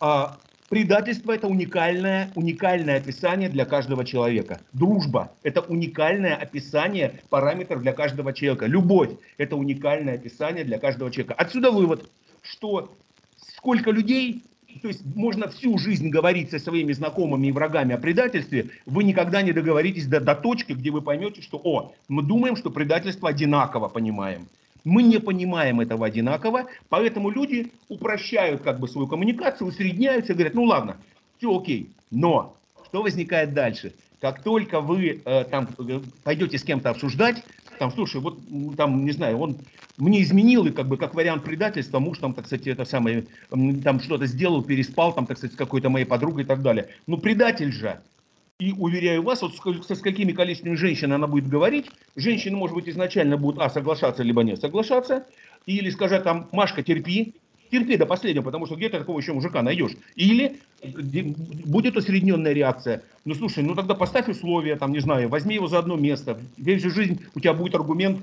а, 0.00 0.38
Предательство– 0.68 1.32
это 1.32 1.46
уникальное, 1.46 2.32
уникальное 2.34 2.96
описание 2.96 3.48
для 3.48 3.64
каждого 3.64 4.04
человека. 4.04 4.60
Дружба– 4.72 5.32
это 5.44 5.60
уникальное 5.60 6.34
описание 6.34 7.20
параметров 7.30 7.82
для 7.82 7.92
каждого 7.92 8.32
человека. 8.32 8.66
Любовь– 8.66 9.10
это 9.38 9.54
уникальное 9.54 10.14
описание 10.14 10.64
для 10.64 10.78
каждого 10.78 11.12
человека. 11.12 11.34
Отсюда 11.34 11.70
вывод, 11.70 12.10
что 12.42 12.92
сколько 13.36 13.92
людей, 13.92 14.42
то 14.82 14.88
есть 14.88 15.04
можно 15.14 15.48
всю 15.48 15.78
жизнь 15.78 16.08
говорить 16.08 16.50
со 16.50 16.58
своими 16.58 16.92
знакомыми 16.92 17.46
и 17.46 17.52
врагами 17.52 17.94
о 17.94 17.98
предательстве, 17.98 18.70
вы 18.86 19.04
никогда 19.04 19.42
не 19.42 19.52
договоритесь 19.52 20.08
до, 20.08 20.18
до 20.18 20.34
точки, 20.34 20.72
где 20.72 20.90
вы 20.90 21.00
поймете, 21.00 21.42
что, 21.42 21.60
о, 21.62 21.94
мы 22.08 22.24
думаем, 22.24 22.56
что 22.56 22.70
предательство 22.70 23.28
одинаково 23.28 23.86
понимаем. 23.88 24.48
Мы 24.86 25.02
не 25.02 25.18
понимаем 25.18 25.80
этого 25.80 26.06
одинаково, 26.06 26.66
поэтому 26.88 27.28
люди 27.28 27.72
упрощают 27.88 28.62
как 28.62 28.78
бы 28.78 28.86
свою 28.86 29.08
коммуникацию, 29.08 29.66
усредняются 29.66 30.32
говорят, 30.32 30.54
ну 30.54 30.62
ладно, 30.62 30.96
все 31.38 31.58
окей. 31.58 31.90
Но 32.12 32.54
что 32.84 33.02
возникает 33.02 33.52
дальше? 33.52 33.92
Как 34.20 34.44
только 34.44 34.80
вы 34.80 35.20
э, 35.24 35.44
там 35.50 35.68
э, 35.80 36.00
пойдете 36.22 36.56
с 36.56 36.62
кем-то 36.62 36.90
обсуждать, 36.90 37.42
там, 37.80 37.90
слушай, 37.90 38.20
вот 38.20 38.38
там, 38.76 39.04
не 39.04 39.10
знаю, 39.10 39.38
он 39.38 39.56
мне 39.98 40.22
изменил, 40.22 40.66
и 40.66 40.70
как 40.70 40.86
бы 40.86 40.96
как 40.96 41.16
вариант 41.16 41.42
предательства, 41.42 41.98
муж 41.98 42.18
там, 42.18 42.32
так 42.32 42.46
сказать, 42.46 42.68
это 42.68 42.84
самое, 42.84 43.26
там 43.50 43.98
что-то 43.98 44.26
сделал, 44.26 44.62
переспал, 44.62 45.12
там, 45.12 45.26
так 45.26 45.36
сказать, 45.36 45.54
с 45.54 45.58
какой-то 45.58 45.88
моей 45.88 46.06
подругой 46.06 46.44
и 46.44 46.46
так 46.46 46.62
далее. 46.62 46.90
Ну, 47.08 47.18
предатель 47.18 47.72
же. 47.72 48.00
И 48.58 48.72
уверяю 48.72 49.22
вас, 49.22 49.42
вот 49.42 49.54
со 49.86 49.94
сколькими 49.94 50.32
количествами 50.32 50.76
женщин 50.76 51.12
она 51.12 51.26
будет 51.26 51.46
говорить, 51.46 51.90
женщины, 52.14 52.56
может 52.56 52.74
быть, 52.74 52.88
изначально 52.88 53.36
будут, 53.36 53.60
а, 53.60 53.68
соглашаться, 53.68 54.22
либо 54.22 54.42
не 54.42 54.56
соглашаться, 54.56 55.26
или 55.66 55.90
сказать 55.90 56.24
там, 56.24 56.48
Машка, 56.52 56.82
терпи, 56.82 57.34
терпи 57.70 57.98
до 57.98 58.06
последнего, 58.06 58.44
потому 58.44 58.64
что 58.64 58.76
где-то 58.76 59.00
такого 59.00 59.18
еще 59.18 59.34
мужика 59.34 59.60
найдешь. 59.60 59.92
Или 60.14 60.58
будет 61.66 61.98
усредненная 61.98 62.54
реакция. 62.54 63.02
Ну, 63.26 63.34
слушай, 63.34 63.62
ну 63.62 63.74
тогда 63.74 63.94
поставь 63.94 64.28
условия, 64.28 64.76
там, 64.76 64.90
не 64.90 65.00
знаю, 65.00 65.28
возьми 65.28 65.56
его 65.56 65.68
за 65.68 65.78
одно 65.78 65.96
место. 65.96 66.40
Всю 66.56 66.88
жизнь 66.88 67.20
у 67.34 67.40
тебя 67.40 67.52
будет 67.52 67.74
аргумент, 67.74 68.20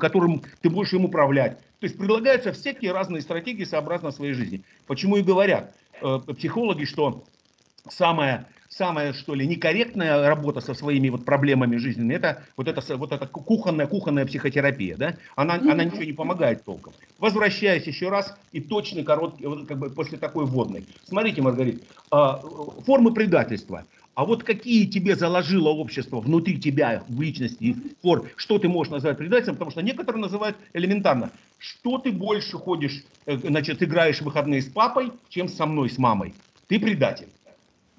которым 0.00 0.40
ты 0.62 0.70
будешь 0.70 0.94
им 0.94 1.04
управлять. 1.04 1.58
То 1.80 1.86
есть 1.86 1.98
предлагаются 1.98 2.54
всякие 2.54 2.92
разные 2.92 3.20
стратегии 3.20 3.64
сообразно 3.64 4.10
своей 4.10 4.32
жизни. 4.32 4.62
Почему 4.86 5.16
и 5.16 5.22
говорят 5.22 5.74
э, 6.00 6.18
психологи, 6.34 6.84
что 6.84 7.24
самое 7.90 8.46
самая, 8.76 9.12
что 9.12 9.34
ли, 9.34 9.46
некорректная 9.46 10.26
работа 10.28 10.60
со 10.60 10.74
своими 10.74 11.08
вот 11.08 11.24
проблемами 11.24 11.76
жизненными, 11.76 12.14
это 12.14 12.42
вот 12.56 12.68
эта, 12.68 12.96
вот 12.96 13.12
эта 13.12 13.26
кухонная, 13.26 13.86
кухонная 13.86 14.26
психотерапия, 14.26 14.96
да, 14.96 15.16
она, 15.36 15.58
mm-hmm. 15.58 15.70
она 15.70 15.84
ничего 15.84 16.04
не 16.04 16.12
помогает 16.12 16.64
толком. 16.64 16.92
Возвращаясь 17.18 17.86
еще 17.86 18.08
раз 18.08 18.36
и 18.52 18.60
точный, 18.60 19.04
короткий, 19.04 19.46
вот 19.46 19.66
как 19.66 19.78
бы 19.78 19.90
после 19.90 20.18
такой 20.18 20.46
вводной. 20.46 20.86
Смотрите, 21.04 21.42
Маргарит, 21.42 21.84
а, 22.10 22.40
формы 22.84 23.14
предательства. 23.14 23.84
А 24.14 24.24
вот 24.24 24.44
какие 24.44 24.86
тебе 24.86 25.16
заложило 25.16 25.70
общество 25.70 26.20
внутри 26.20 26.60
тебя, 26.60 27.02
в 27.08 27.20
личности, 27.20 27.76
фор, 28.00 28.30
что 28.36 28.60
ты 28.60 28.68
можешь 28.68 28.92
назвать 28.92 29.18
предательством, 29.18 29.56
потому 29.56 29.72
что 29.72 29.82
некоторые 29.82 30.22
называют 30.22 30.56
элементарно, 30.72 31.30
что 31.58 31.98
ты 31.98 32.12
больше 32.12 32.56
ходишь, 32.56 33.04
э, 33.26 33.36
значит, 33.38 33.82
играешь 33.82 34.18
в 34.18 34.22
выходные 34.22 34.62
с 34.62 34.66
папой, 34.66 35.10
чем 35.28 35.48
со 35.48 35.66
мной, 35.66 35.90
с 35.90 35.98
мамой. 35.98 36.32
Ты 36.68 36.78
предатель. 36.78 37.26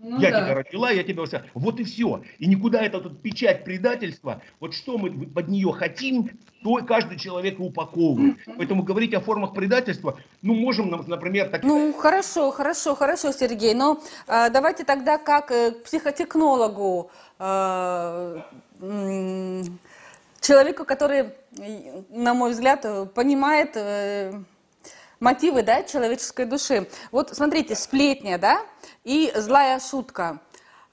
Ну, 0.08 0.20
я 0.20 0.30
да. 0.30 0.42
тебя 0.42 0.54
родила, 0.54 0.92
я 0.92 1.04
тебя 1.04 1.26
вся. 1.26 1.44
Вот 1.56 1.80
и 1.80 1.84
все. 1.84 2.22
И 2.38 2.46
никуда 2.46 2.84
эта 2.84 3.02
тут 3.02 3.24
печать 3.24 3.64
предательства, 3.64 4.40
вот 4.60 4.76
что 4.76 5.00
мы 5.00 5.10
под 5.10 5.48
нее 5.48 5.72
хотим, 5.72 6.30
то 6.64 6.76
каждый 6.86 7.18
человек 7.18 7.60
упаковывает. 7.60 8.38
Поэтому 8.58 8.84
говорить 8.84 9.16
о 9.16 9.20
формах 9.20 9.56
предательства, 9.56 10.20
ну, 10.44 10.54
можем, 10.54 10.92
например, 11.08 11.50
так... 11.50 11.64
Ну, 11.64 11.92
хорошо, 11.94 12.52
хорошо, 12.52 12.96
хорошо, 12.96 13.32
Сергей. 13.32 13.74
Но 13.74 14.00
э, 14.28 14.52
давайте 14.52 14.84
тогда 14.84 15.18
как 15.18 15.50
э, 15.50 15.72
психотехнологу, 15.72 17.10
э, 17.40 18.42
э, 18.82 19.64
человеку, 20.40 20.86
который, 20.86 21.32
на 22.10 22.36
мой 22.36 22.52
взгляд, 22.52 22.86
понимает... 23.16 23.72
Э, 23.76 24.44
мотивы, 25.20 25.64
да, 25.64 25.84
человеческой 25.84 26.46
души. 26.46 26.88
Вот 27.12 27.36
смотрите, 27.36 27.76
сплетня, 27.76 28.38
да, 28.38 28.62
и 29.04 29.32
злая 29.36 29.80
шутка. 29.80 30.40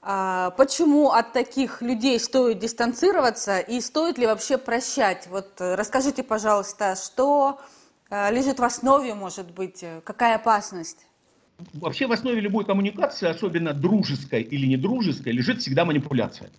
А, 0.05 0.51
почему 0.51 1.11
от 1.11 1.31
таких 1.31 1.81
людей 1.81 2.19
стоит 2.19 2.59
дистанцироваться 2.59 3.59
и 3.59 3.79
стоит 3.79 4.17
ли 4.17 4.25
вообще 4.25 4.57
прощать? 4.57 5.27
Вот 5.29 5.61
э, 5.61 5.75
расскажите, 5.75 6.23
пожалуйста, 6.23 6.95
что 6.95 7.61
э, 8.09 8.29
лежит 8.33 8.59
в 8.59 8.63
основе, 8.65 9.13
может 9.13 9.51
быть, 9.51 9.81
э, 9.81 10.01
какая 10.03 10.35
опасность? 10.35 11.07
Вообще 11.71 12.07
в 12.07 12.11
основе 12.11 12.41
любой 12.41 12.65
коммуникации, 12.65 13.29
особенно 13.29 13.73
дружеской 13.73 14.41
или 14.41 14.65
недружеской, 14.65 15.31
лежит 15.31 15.61
всегда 15.61 15.85
манипуляция. 15.85 16.49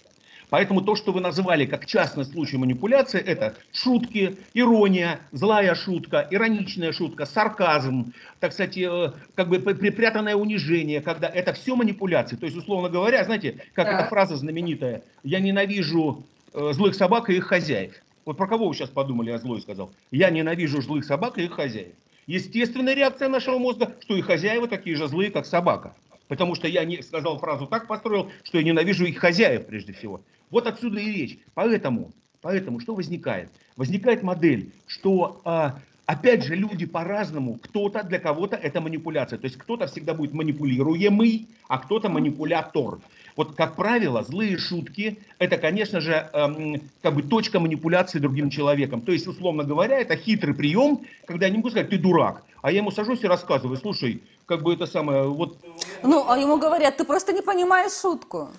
Поэтому 0.50 0.80
то, 0.80 0.94
что 0.96 1.12
вы 1.12 1.20
называли 1.20 1.66
как 1.66 1.86
частный 1.86 2.24
случай 2.24 2.56
манипуляции, 2.56 3.20
это 3.20 3.54
шутки, 3.72 4.36
ирония, 4.52 5.20
злая 5.32 5.74
шутка, 5.74 6.26
ироничная 6.30 6.92
шутка, 6.92 7.26
сарказм, 7.26 8.12
так 8.40 8.52
сказать, 8.52 8.76
э, 8.78 9.12
как 9.34 9.48
бы 9.48 9.58
припрятанное 9.58 10.36
унижение, 10.36 11.00
когда 11.00 11.28
это 11.28 11.52
все 11.52 11.76
манипуляции. 11.76 12.36
То 12.36 12.46
есть, 12.46 12.56
условно 12.56 12.88
говоря, 12.88 13.24
знаете, 13.24 13.60
как 13.72 13.86
да. 13.86 14.00
эта 14.00 14.08
фраза 14.08 14.36
знаменитая, 14.36 15.02
я 15.22 15.40
ненавижу 15.40 16.24
э, 16.52 16.72
злых 16.72 16.94
собак 16.94 17.30
и 17.30 17.36
их 17.36 17.44
хозяев. 17.44 17.94
Вот 18.24 18.36
про 18.36 18.46
кого 18.46 18.68
вы 18.68 18.74
сейчас 18.74 18.90
подумали, 18.90 19.30
я 19.30 19.38
злой 19.38 19.60
сказал? 19.60 19.92
Я 20.10 20.30
ненавижу 20.30 20.80
злых 20.80 21.04
собак 21.04 21.38
и 21.38 21.44
их 21.44 21.52
хозяев. 21.52 21.94
Естественная 22.26 22.94
реакция 22.94 23.28
нашего 23.28 23.58
мозга, 23.58 23.94
что 24.00 24.16
и 24.16 24.22
хозяева 24.22 24.66
такие 24.66 24.96
же 24.96 25.08
злые, 25.08 25.30
как 25.30 25.44
собака. 25.44 25.94
Потому 26.28 26.54
что 26.54 26.68
я 26.68 26.84
не 26.84 27.02
сказал 27.02 27.38
фразу 27.38 27.66
так 27.66 27.86
построил, 27.86 28.30
что 28.42 28.58
я 28.58 28.64
ненавижу 28.64 29.04
их 29.04 29.18
хозяев 29.18 29.66
прежде 29.66 29.92
всего. 29.92 30.22
Вот 30.50 30.66
отсюда 30.66 31.00
и 31.00 31.12
речь. 31.12 31.38
Поэтому, 31.54 32.12
поэтому 32.40 32.80
что 32.80 32.94
возникает? 32.94 33.50
Возникает 33.76 34.22
модель, 34.22 34.72
что 34.86 35.40
а, 35.44 35.78
опять 36.06 36.44
же 36.44 36.54
люди 36.54 36.86
по-разному, 36.86 37.58
кто-то 37.62 38.02
для 38.02 38.18
кого-то 38.18 38.56
это 38.56 38.80
манипуляция. 38.80 39.38
То 39.38 39.46
есть 39.46 39.56
кто-то 39.56 39.86
всегда 39.86 40.14
будет 40.14 40.32
манипулируемый, 40.32 41.48
а 41.68 41.78
кто-то 41.78 42.08
манипулятор. 42.08 43.00
Вот, 43.36 43.56
как 43.56 43.74
правило, 43.74 44.22
злые 44.22 44.58
шутки– 44.58 45.18
это, 45.38 45.58
конечно 45.58 46.00
же, 46.00 46.28
эм, 46.32 46.80
как 47.02 47.14
бы 47.14 47.22
точка 47.22 47.58
манипуляции 47.58 48.20
другим 48.20 48.48
человеком. 48.48 49.00
То 49.00 49.12
есть, 49.12 49.26
условно 49.26 49.64
говоря, 49.64 49.98
это 49.98 50.16
хитрый 50.16 50.54
прием, 50.54 51.00
когда 51.26 51.46
я 51.46 51.50
не 51.50 51.58
могу 51.58 51.70
сказать 51.70 51.90
«ты 51.90 51.98
дурак», 51.98 52.44
а 52.62 52.70
я 52.70 52.78
ему 52.78 52.90
сажусь 52.90 53.24
и 53.24 53.26
рассказываю, 53.26 53.76
слушай, 53.76 54.22
как 54.46 54.62
бы 54.62 54.72
это 54.72 54.86
самое, 54.86 55.24
вот... 55.24 55.58
Ну, 56.02 56.24
а 56.28 56.38
ему 56.38 56.58
говорят, 56.58 56.96
ты 56.96 57.04
просто 57.04 57.32
не 57.32 57.42
понимаешь 57.42 57.92
шутку. 57.92 58.50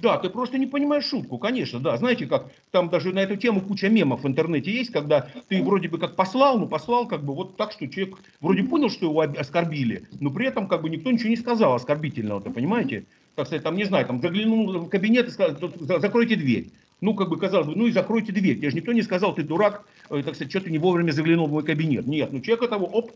Да, 0.00 0.16
ты 0.16 0.30
просто 0.30 0.56
не 0.56 0.66
понимаешь 0.66 1.04
шутку, 1.04 1.36
конечно, 1.36 1.78
да. 1.78 1.96
Знаете, 1.98 2.26
как 2.26 2.46
там 2.70 2.88
даже 2.88 3.12
на 3.12 3.18
эту 3.18 3.36
тему 3.36 3.60
куча 3.60 3.88
мемов 3.88 4.22
в 4.22 4.26
интернете 4.26 4.70
есть, 4.70 4.90
когда 4.90 5.28
ты 5.48 5.62
вроде 5.62 5.88
бы 5.88 5.98
как 5.98 6.16
послал, 6.16 6.58
ну 6.58 6.66
послал 6.66 7.06
как 7.06 7.22
бы 7.22 7.34
вот 7.34 7.56
так, 7.56 7.72
что 7.72 7.86
человек 7.86 8.16
вроде 8.40 8.62
понял, 8.62 8.88
что 8.88 9.06
его 9.06 9.20
оскорбили, 9.20 10.08
но 10.18 10.30
при 10.30 10.46
этом 10.46 10.68
как 10.68 10.80
бы 10.82 10.88
никто 10.88 11.10
ничего 11.10 11.28
не 11.28 11.36
сказал 11.36 11.74
оскорбительного, 11.74 12.40
ты 12.40 12.50
понимаете? 12.50 13.04
Так 13.36 13.46
сказать, 13.46 13.62
там, 13.62 13.76
не 13.76 13.84
знаю, 13.84 14.06
там 14.06 14.20
заглянул 14.20 14.80
в 14.80 14.88
кабинет 14.88 15.28
и 15.28 15.30
сказал, 15.30 15.56
закройте 16.00 16.36
дверь. 16.36 16.70
Ну, 17.00 17.14
как 17.14 17.28
бы 17.28 17.38
казалось 17.38 17.66
бы, 17.66 17.74
ну 17.76 17.86
и 17.86 17.92
закройте 17.92 18.32
дверь. 18.32 18.56
Тебе 18.56 18.70
же 18.70 18.76
никто 18.76 18.92
не 18.92 19.02
сказал, 19.02 19.34
ты 19.34 19.42
дурак, 19.42 19.84
э, 20.10 20.22
так 20.22 20.34
сказать, 20.34 20.50
что 20.50 20.60
ты 20.60 20.70
не 20.70 20.78
вовремя 20.78 21.12
заглянул 21.12 21.46
в 21.46 21.52
мой 21.52 21.62
кабинет. 21.62 22.06
Нет, 22.06 22.32
ну 22.32 22.40
человек 22.40 22.64
этого, 22.64 22.84
оп, 22.84 23.12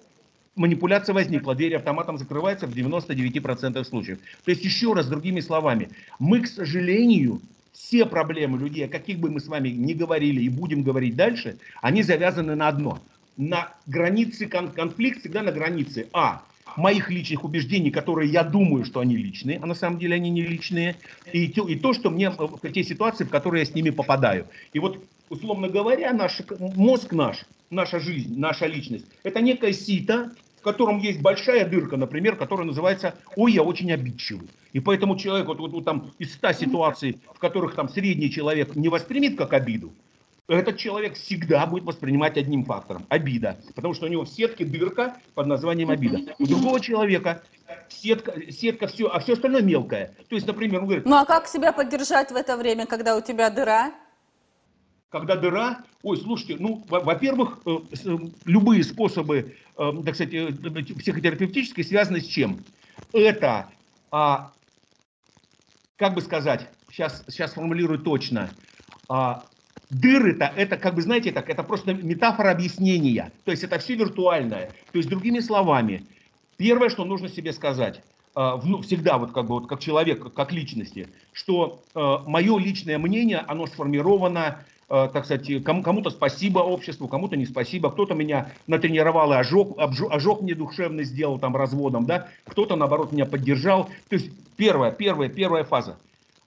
манипуляция 0.57 1.13
возникла, 1.15 1.55
дверь 1.55 1.77
автоматом 1.77 2.17
закрывается 2.17 2.67
в 2.67 2.75
99% 2.75 3.85
случаев. 3.85 4.19
То 4.45 4.51
есть, 4.51 4.65
еще 4.65 4.95
раз, 4.95 5.07
другими 5.07 5.41
словами, 5.41 5.91
мы, 6.19 6.41
к 6.41 6.47
сожалению, 6.47 7.43
все 7.73 8.07
проблемы 8.07 8.59
людей, 8.59 8.87
о 8.87 8.89
каких 8.89 9.19
бы 9.19 9.31
мы 9.31 9.41
с 9.41 9.49
вами 9.49 9.69
ни 9.69 9.93
говорили 9.93 10.41
и 10.43 10.49
будем 10.49 10.83
говорить 10.83 11.17
дальше, 11.17 11.59
они 11.83 12.03
завязаны 12.03 12.55
на 12.55 12.69
одно. 12.69 13.01
На 13.37 13.75
границе 13.87 14.47
кон 14.47 14.71
конфликт 14.71 15.21
всегда 15.21 15.43
на 15.43 15.53
границе 15.53 16.09
А. 16.13 16.43
Моих 16.77 17.11
личных 17.11 17.45
убеждений, 17.45 17.91
которые 17.91 18.31
я 18.31 18.43
думаю, 18.43 18.85
что 18.85 19.01
они 19.01 19.17
личные, 19.17 19.59
а 19.63 19.67
на 19.67 19.75
самом 19.75 19.99
деле 19.99 20.17
они 20.17 20.31
не 20.31 20.43
личные, 20.43 20.97
и, 21.33 21.45
и 21.45 21.77
то, 21.77 21.93
что 21.93 22.11
мне 22.11 22.31
в 22.31 22.59
те 22.73 22.83
ситуации, 22.83 23.25
в 23.25 23.31
которые 23.31 23.61
я 23.61 23.67
с 23.67 23.75
ними 23.75 23.91
попадаю. 23.91 24.49
И 24.73 24.79
вот, 24.79 25.05
условно 25.29 25.69
говоря, 25.69 26.13
наш 26.13 26.41
мозг 26.59 27.13
наш, 27.13 27.45
наша 27.71 28.01
жизнь, 28.01 28.39
наша 28.39 28.67
личность, 28.67 29.07
это 29.23 29.41
некое 29.41 29.73
сито, 29.73 30.33
в 30.59 30.63
котором 30.63 30.99
есть 30.99 31.21
большая 31.21 31.69
дырка, 31.69 31.99
например, 31.99 32.37
которая 32.37 32.67
называется 32.67 33.15
«Ой, 33.37 33.53
я 33.53 33.63
очень 33.63 33.93
обидчивый». 33.93 34.49
И 34.73 34.81
поэтому 34.81 35.17
человек, 35.17 35.47
вот, 35.47 35.59
вот, 35.59 35.73
вот 35.73 35.85
там 35.85 36.11
из 36.19 36.33
ста 36.33 36.55
ситуаций, 36.55 37.19
в 37.35 37.39
которых 37.39 37.75
там 37.75 37.89
средний 37.89 38.31
человек 38.31 38.75
не 38.75 38.89
воспримет 38.89 39.37
как 39.37 39.53
обиду, 39.53 39.93
этот 40.49 40.77
человек 40.77 41.15
всегда 41.15 41.67
будет 41.67 41.85
воспринимать 41.85 42.37
одним 42.37 42.65
фактором– 42.65 43.07
обида. 43.09 43.57
Потому 43.75 43.95
что 43.95 44.07
у 44.07 44.09
него 44.09 44.25
в 44.25 44.29
сетке 44.29 44.65
дырка 44.65 45.17
под 45.35 45.47
названием 45.47 45.91
обида. 45.91 46.35
У 46.39 46.47
другого 46.47 46.81
человека 46.81 47.43
сетка, 47.89 48.35
сетка 48.51 48.87
все, 48.87 49.07
а 49.07 49.21
все 49.21 49.35
остальное 49.35 49.63
мелкое. 49.63 50.15
То 50.29 50.35
есть, 50.35 50.47
например, 50.47 50.81
он 50.81 50.87
говорит... 50.87 51.07
Ну 51.07 51.17
а 51.17 51.25
как 51.25 51.47
себя 51.49 51.73
поддержать 51.73 52.31
в 52.31 52.37
это 52.37 52.57
время, 52.57 52.87
когда 52.87 53.17
у 53.17 53.21
тебя 53.21 53.51
дыра? 53.51 53.93
когда 55.15 55.37
дыра, 55.37 55.85
ой, 56.03 56.17
слушайте, 56.17 56.57
ну, 56.59 56.85
во-первых, 56.89 57.61
э, 57.67 57.71
э, 58.05 58.19
любые 58.47 58.83
способы, 58.83 59.55
э, 59.79 59.93
так 60.05 60.17
сказать, 60.17 60.59
психотерапевтические 60.99 61.85
связаны 61.85 62.21
с 62.21 62.27
чем? 62.27 62.59
Это, 63.13 63.69
а, 64.11 64.51
как 65.95 66.15
бы 66.15 66.21
сказать, 66.21 66.69
сейчас, 66.91 67.23
сейчас 67.29 67.53
формулирую 67.53 68.01
точно, 68.01 68.51
а, 69.09 69.45
дыры-то, 69.91 70.53
это, 70.57 70.77
как 70.77 70.95
бы, 70.95 71.03
знаете, 71.03 71.33
так, 71.33 71.49
это 71.51 71.63
просто 71.63 71.95
метафора 71.95 72.51
объяснения, 72.51 73.33
то 73.45 73.51
есть 73.51 73.65
это 73.65 73.79
все 73.79 73.95
виртуальное. 73.95 74.71
То 74.93 74.99
есть, 74.99 75.09
другими 75.09 75.41
словами, 75.41 76.05
первое, 76.57 76.89
что 76.89 77.05
нужно 77.05 77.29
себе 77.29 77.53
сказать, 77.53 78.01
ну, 78.35 78.83
всегда 78.83 79.19
вот 79.19 79.31
как 79.31 79.47
бы 79.47 79.61
вот 79.61 79.69
как 79.69 79.79
человек, 79.79 80.33
как 80.35 80.51
личности, 80.51 81.09
что 81.33 81.85
э, 81.95 82.17
мое 82.27 82.59
личное 82.59 82.99
мнение, 82.99 83.39
оно 83.39 83.69
сформировано 83.69 84.65
Э, 84.89 85.09
так 85.13 85.25
сказать, 85.25 85.65
кому-то 85.65 86.11
спасибо 86.11 86.59
обществу, 86.59 87.09
кому-то 87.09 87.37
не 87.37 87.47
спасибо, 87.47 87.91
кто-то 87.91 88.15
меня 88.15 88.53
натренировал 88.67 89.33
и 89.33 89.37
ожог, 89.37 89.79
ожог, 89.79 90.13
ожог 90.13 90.43
мне 90.43 90.55
душевный 90.55 91.05
сделал 91.05 91.39
там 91.39 91.57
разводом, 91.57 92.05
да, 92.05 92.29
кто-то 92.47 92.77
наоборот 92.77 93.11
меня 93.11 93.25
поддержал. 93.25 93.89
То 94.09 94.17
есть 94.17 94.31
первая, 94.57 94.93
первая, 94.93 95.29
первая 95.29 95.65
фаза. 95.65 95.97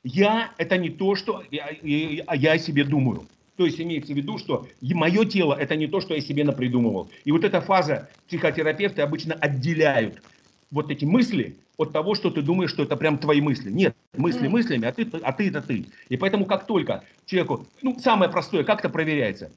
Я 0.04 0.52
это 0.58 0.78
не 0.78 0.90
то, 0.90 1.16
что 1.16 1.44
я, 1.52 1.70
я, 1.82 2.34
я 2.34 2.52
о 2.54 2.60
себе 2.60 2.84
думаю. 2.84 3.26
То 3.58 3.66
есть 3.66 3.82
имеется 3.82 4.14
в 4.14 4.16
виду, 4.16 4.38
что 4.38 4.68
мое 4.82 5.26
тело 5.26 5.56
это 5.56 5.76
не 5.76 5.88
то, 5.88 6.00
что 6.00 6.14
я 6.14 6.22
себе 6.22 6.44
напридумывал. 6.44 7.10
И 7.26 7.32
вот 7.32 7.44
эта 7.44 7.60
фаза 7.60 8.10
психотерапевты 8.28 9.02
обычно 9.02 9.34
отделяют 9.34 10.22
вот 10.70 10.92
эти 10.92 11.06
мысли 11.06 11.58
от 11.78 11.92
того, 11.92 12.16
что 12.16 12.30
ты 12.30 12.42
думаешь, 12.42 12.70
что 12.70 12.84
это 12.84 12.96
прям 12.96 13.18
твои 13.18 13.42
мысли. 13.42 13.72
Нет, 13.72 13.96
мысли 14.16 14.48
мыслями, 14.48 14.86
а 14.88 14.92
ты, 14.92 15.08
а 15.24 15.34
ты 15.34 15.48
это 15.48 15.62
ты. 15.62 15.86
И 16.10 16.18
поэтому 16.18 16.46
как 16.46 16.68
только 16.68 17.04
человеку, 17.26 17.66
ну, 17.82 17.98
самое 18.00 18.30
простое, 18.32 18.64
как 18.64 18.80
это 18.80 18.90
проверяется? 18.90 19.52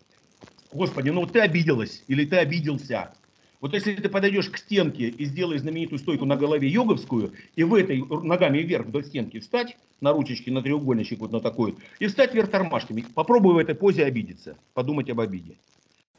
Господи, 0.73 1.11
ну 1.11 1.21
вот 1.21 1.33
ты 1.33 1.41
обиделась 1.41 2.03
или 2.09 2.25
ты 2.25 2.37
обиделся. 2.37 3.13
Вот 3.61 3.75
если 3.75 3.95
ты 3.95 4.09
подойдешь 4.09 4.49
к 4.49 4.57
стенке 4.57 5.09
и 5.09 5.25
сделаешь 5.27 5.61
знаменитую 5.61 5.99
стойку 5.99 6.25
на 6.25 6.37
голове 6.37 6.69
йоговскую, 6.69 7.33
и 7.57 7.65
в 7.65 7.75
этой 7.75 8.03
ногами 8.23 8.59
вверх 8.59 8.87
вдоль 8.87 9.05
стенки 9.05 9.39
встать, 9.39 9.77
на 10.01 10.13
ручечке, 10.13 10.51
на 10.51 10.63
треугольничек 10.63 11.19
вот 11.21 11.31
на 11.31 11.41
такой, 11.41 11.77
и 11.99 12.07
встать 12.07 12.33
вверх 12.33 12.51
тормашками, 12.51 13.05
попробуй 13.15 13.55
в 13.55 13.59
этой 13.59 13.75
позе 13.75 14.05
обидеться, 14.05 14.57
подумать 14.73 15.11
об 15.11 15.21
обиде. 15.21 15.57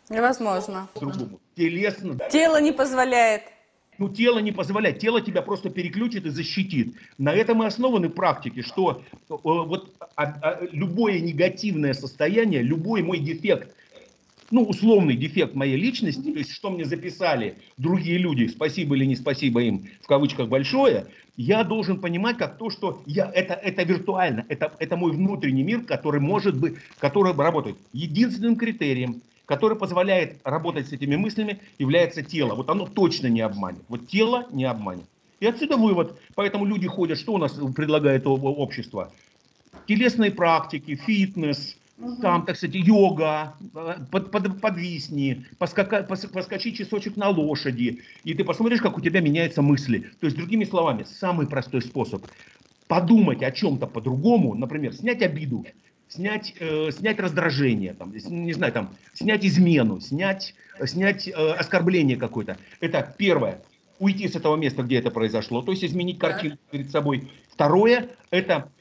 Невозможно. 0.09 0.87
Другому. 0.99 1.39
Телесно. 1.55 2.19
Тело 2.31 2.61
не 2.61 2.71
позволяет. 2.71 3.43
Ну, 3.97 4.09
тело 4.09 4.39
не 4.39 4.51
позволяет, 4.51 4.99
тело 4.99 5.21
тебя 5.21 5.41
просто 5.41 5.69
переключит 5.69 6.25
и 6.25 6.29
защитит. 6.29 6.95
На 7.17 7.33
этом 7.33 7.61
и 7.61 7.65
основаны 7.65 8.09
практики, 8.09 8.61
что 8.61 9.03
э, 9.11 9.23
вот 9.29 9.93
а- 10.15 10.23
а, 10.41 10.59
любое 10.71 11.19
негативное 11.19 11.93
состояние, 11.93 12.61
любой 12.61 13.03
мой 13.03 13.19
дефект, 13.19 13.75
ну, 14.51 14.63
условный 14.63 15.15
дефект 15.15 15.55
моей 15.55 15.77
личности, 15.77 16.31
то 16.31 16.37
есть 16.37 16.51
что 16.51 16.69
мне 16.69 16.85
записали 16.85 17.57
другие 17.77 18.17
люди, 18.17 18.47
спасибо 18.47 18.95
или 18.95 19.05
не 19.05 19.15
спасибо 19.15 19.61
им, 19.61 19.87
в 20.01 20.07
кавычках 20.07 20.49
большое, 20.49 21.07
я 21.37 21.63
должен 21.63 21.99
понимать 21.99 22.37
как 22.37 22.57
то, 22.57 22.69
что 22.69 23.01
я, 23.05 23.31
это, 23.33 23.53
это 23.53 23.83
виртуально, 23.83 24.45
это, 24.49 24.73
это 24.79 24.97
мой 24.97 25.11
внутренний 25.11 25.63
мир, 25.63 25.81
который 25.81 26.19
может 26.19 26.59
быть, 26.59 26.75
который 26.99 27.33
работает. 27.33 27.77
Единственным 27.93 28.57
критерием, 28.57 29.21
который 29.45 29.77
позволяет 29.77 30.39
работать 30.43 30.87
с 30.87 30.91
этими 30.91 31.15
мыслями, 31.15 31.59
является 31.79 32.21
тело. 32.21 32.55
Вот 32.55 32.69
оно 32.69 32.85
точно 32.85 33.27
не 33.27 33.41
обманет. 33.41 33.81
Вот 33.87 34.07
тело 34.07 34.47
не 34.51 34.65
обманет. 34.65 35.05
И 35.39 35.47
отсюда 35.47 35.77
вывод. 35.77 36.19
Поэтому 36.35 36.65
люди 36.65 36.87
ходят, 36.87 37.17
что 37.17 37.33
у 37.33 37.37
нас 37.37 37.53
предлагает 37.75 38.23
общество? 38.27 39.11
Телесные 39.87 40.31
практики, 40.31 40.95
фитнес, 40.95 41.75
там, 42.21 42.45
так 42.45 42.57
сказать, 42.57 42.75
йога, 42.75 43.55
э, 43.73 43.95
под, 44.11 44.31
под- 44.31 44.61
подвисни, 44.61 45.45
поскака- 45.59 46.07
пос- 46.07 46.27
поскочи 46.27 46.71
часочек 46.71 47.17
на 47.17 47.29
лошади, 47.29 48.01
и 48.23 48.33
ты 48.33 48.43
посмотришь, 48.43 48.81
как 48.81 48.97
у 48.97 49.01
тебя 49.01 49.21
меняются 49.21 49.61
мысли. 49.61 50.11
То 50.19 50.25
есть, 50.25 50.37
другими 50.37 50.63
словами, 50.63 51.03
самый 51.03 51.47
простой 51.47 51.81
способ 51.81 52.25
подумать 52.87 53.41
о 53.43 53.51
чем-то 53.51 53.87
по-другому, 53.87 54.53
например, 54.53 54.93
снять 54.93 55.21
обиду, 55.21 55.65
снять, 56.09 56.53
э, 56.59 56.91
снять 56.91 57.19
раздражение, 57.19 57.93
там, 57.93 58.13
не 58.13 58.53
знаю, 58.53 58.73
там, 58.73 58.95
снять 59.13 59.45
измену, 59.45 59.99
снять, 60.01 60.55
снять 60.85 61.27
э, 61.27 61.31
оскорбление 61.31 62.17
какое-то. 62.17 62.57
Это 62.79 63.15
первое. 63.17 63.61
Уйти 63.99 64.27
с 64.27 64.35
этого 64.35 64.55
места, 64.55 64.81
где 64.83 64.97
это 64.97 65.11
произошло, 65.11 65.61
то 65.61 65.71
есть 65.71 65.83
изменить 65.85 66.17
картину 66.17 66.57
перед 66.71 66.89
собой. 66.89 67.29
Второе, 67.49 68.09
это 68.31 68.71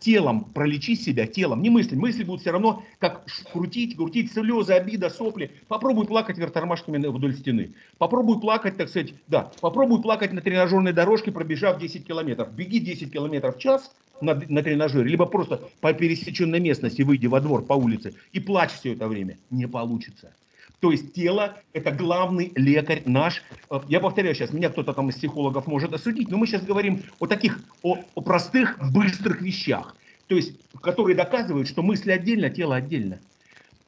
телом 0.00 0.44
пролечить 0.44 1.02
себя, 1.02 1.26
телом, 1.26 1.62
не 1.62 1.70
мысли. 1.70 1.94
Мысли 1.96 2.24
будут 2.24 2.40
все 2.42 2.50
равно 2.50 2.82
как 2.98 3.24
крутить, 3.52 3.96
крутить 3.96 4.32
слезы, 4.32 4.72
обида, 4.72 5.10
сопли. 5.10 5.50
Попробуй 5.68 6.06
плакать 6.06 6.38
вверх 6.38 6.52
тормашками 6.52 6.96
на- 6.98 7.10
вдоль 7.10 7.34
стены. 7.34 7.72
Попробуй 7.98 8.40
плакать, 8.40 8.76
так 8.76 8.88
сказать, 8.88 9.14
да, 9.26 9.50
попробуй 9.60 10.00
плакать 10.02 10.32
на 10.32 10.40
тренажерной 10.40 10.92
дорожке, 10.92 11.32
пробежав 11.32 11.78
10 11.78 12.06
километров. 12.06 12.52
Беги 12.52 12.80
10 12.80 13.12
километров 13.12 13.56
в 13.56 13.58
час 13.58 13.94
на, 14.20 14.34
на 14.48 14.62
тренажере, 14.62 15.08
либо 15.08 15.26
просто 15.26 15.60
по 15.80 15.92
пересеченной 15.92 16.60
местности 16.60 17.02
выйди 17.02 17.26
во 17.26 17.40
двор 17.40 17.64
по 17.64 17.74
улице 17.74 18.14
и 18.32 18.40
плачь 18.40 18.72
все 18.72 18.94
это 18.94 19.06
время. 19.08 19.38
Не 19.50 19.66
получится. 19.68 20.32
То 20.80 20.92
есть 20.92 21.12
тело– 21.12 21.56
это 21.72 21.90
главный 21.90 22.52
лекарь 22.54 23.02
наш. 23.04 23.42
Э, 23.70 23.80
Я 23.88 24.00
повторяю 24.00 24.34
сейчас, 24.34 24.52
меня 24.52 24.70
кто-то 24.70 24.92
там 24.92 25.08
из 25.08 25.16
психологов 25.16 25.66
может 25.66 25.92
осудить, 25.92 26.30
но 26.30 26.36
мы 26.36 26.46
сейчас 26.46 26.62
говорим 26.64 27.02
о 27.18 27.26
таких, 27.26 27.60
о, 27.82 27.98
о 28.14 28.20
простых, 28.20 28.78
быстрых 28.92 29.42
вещах. 29.42 29.96
То 30.28 30.36
есть, 30.36 30.52
которые 30.80 31.16
доказывают, 31.16 31.68
что 31.68 31.82
мысли 31.82 32.12
отдельно, 32.12 32.50
тело 32.50 32.76
отдельно. 32.76 33.18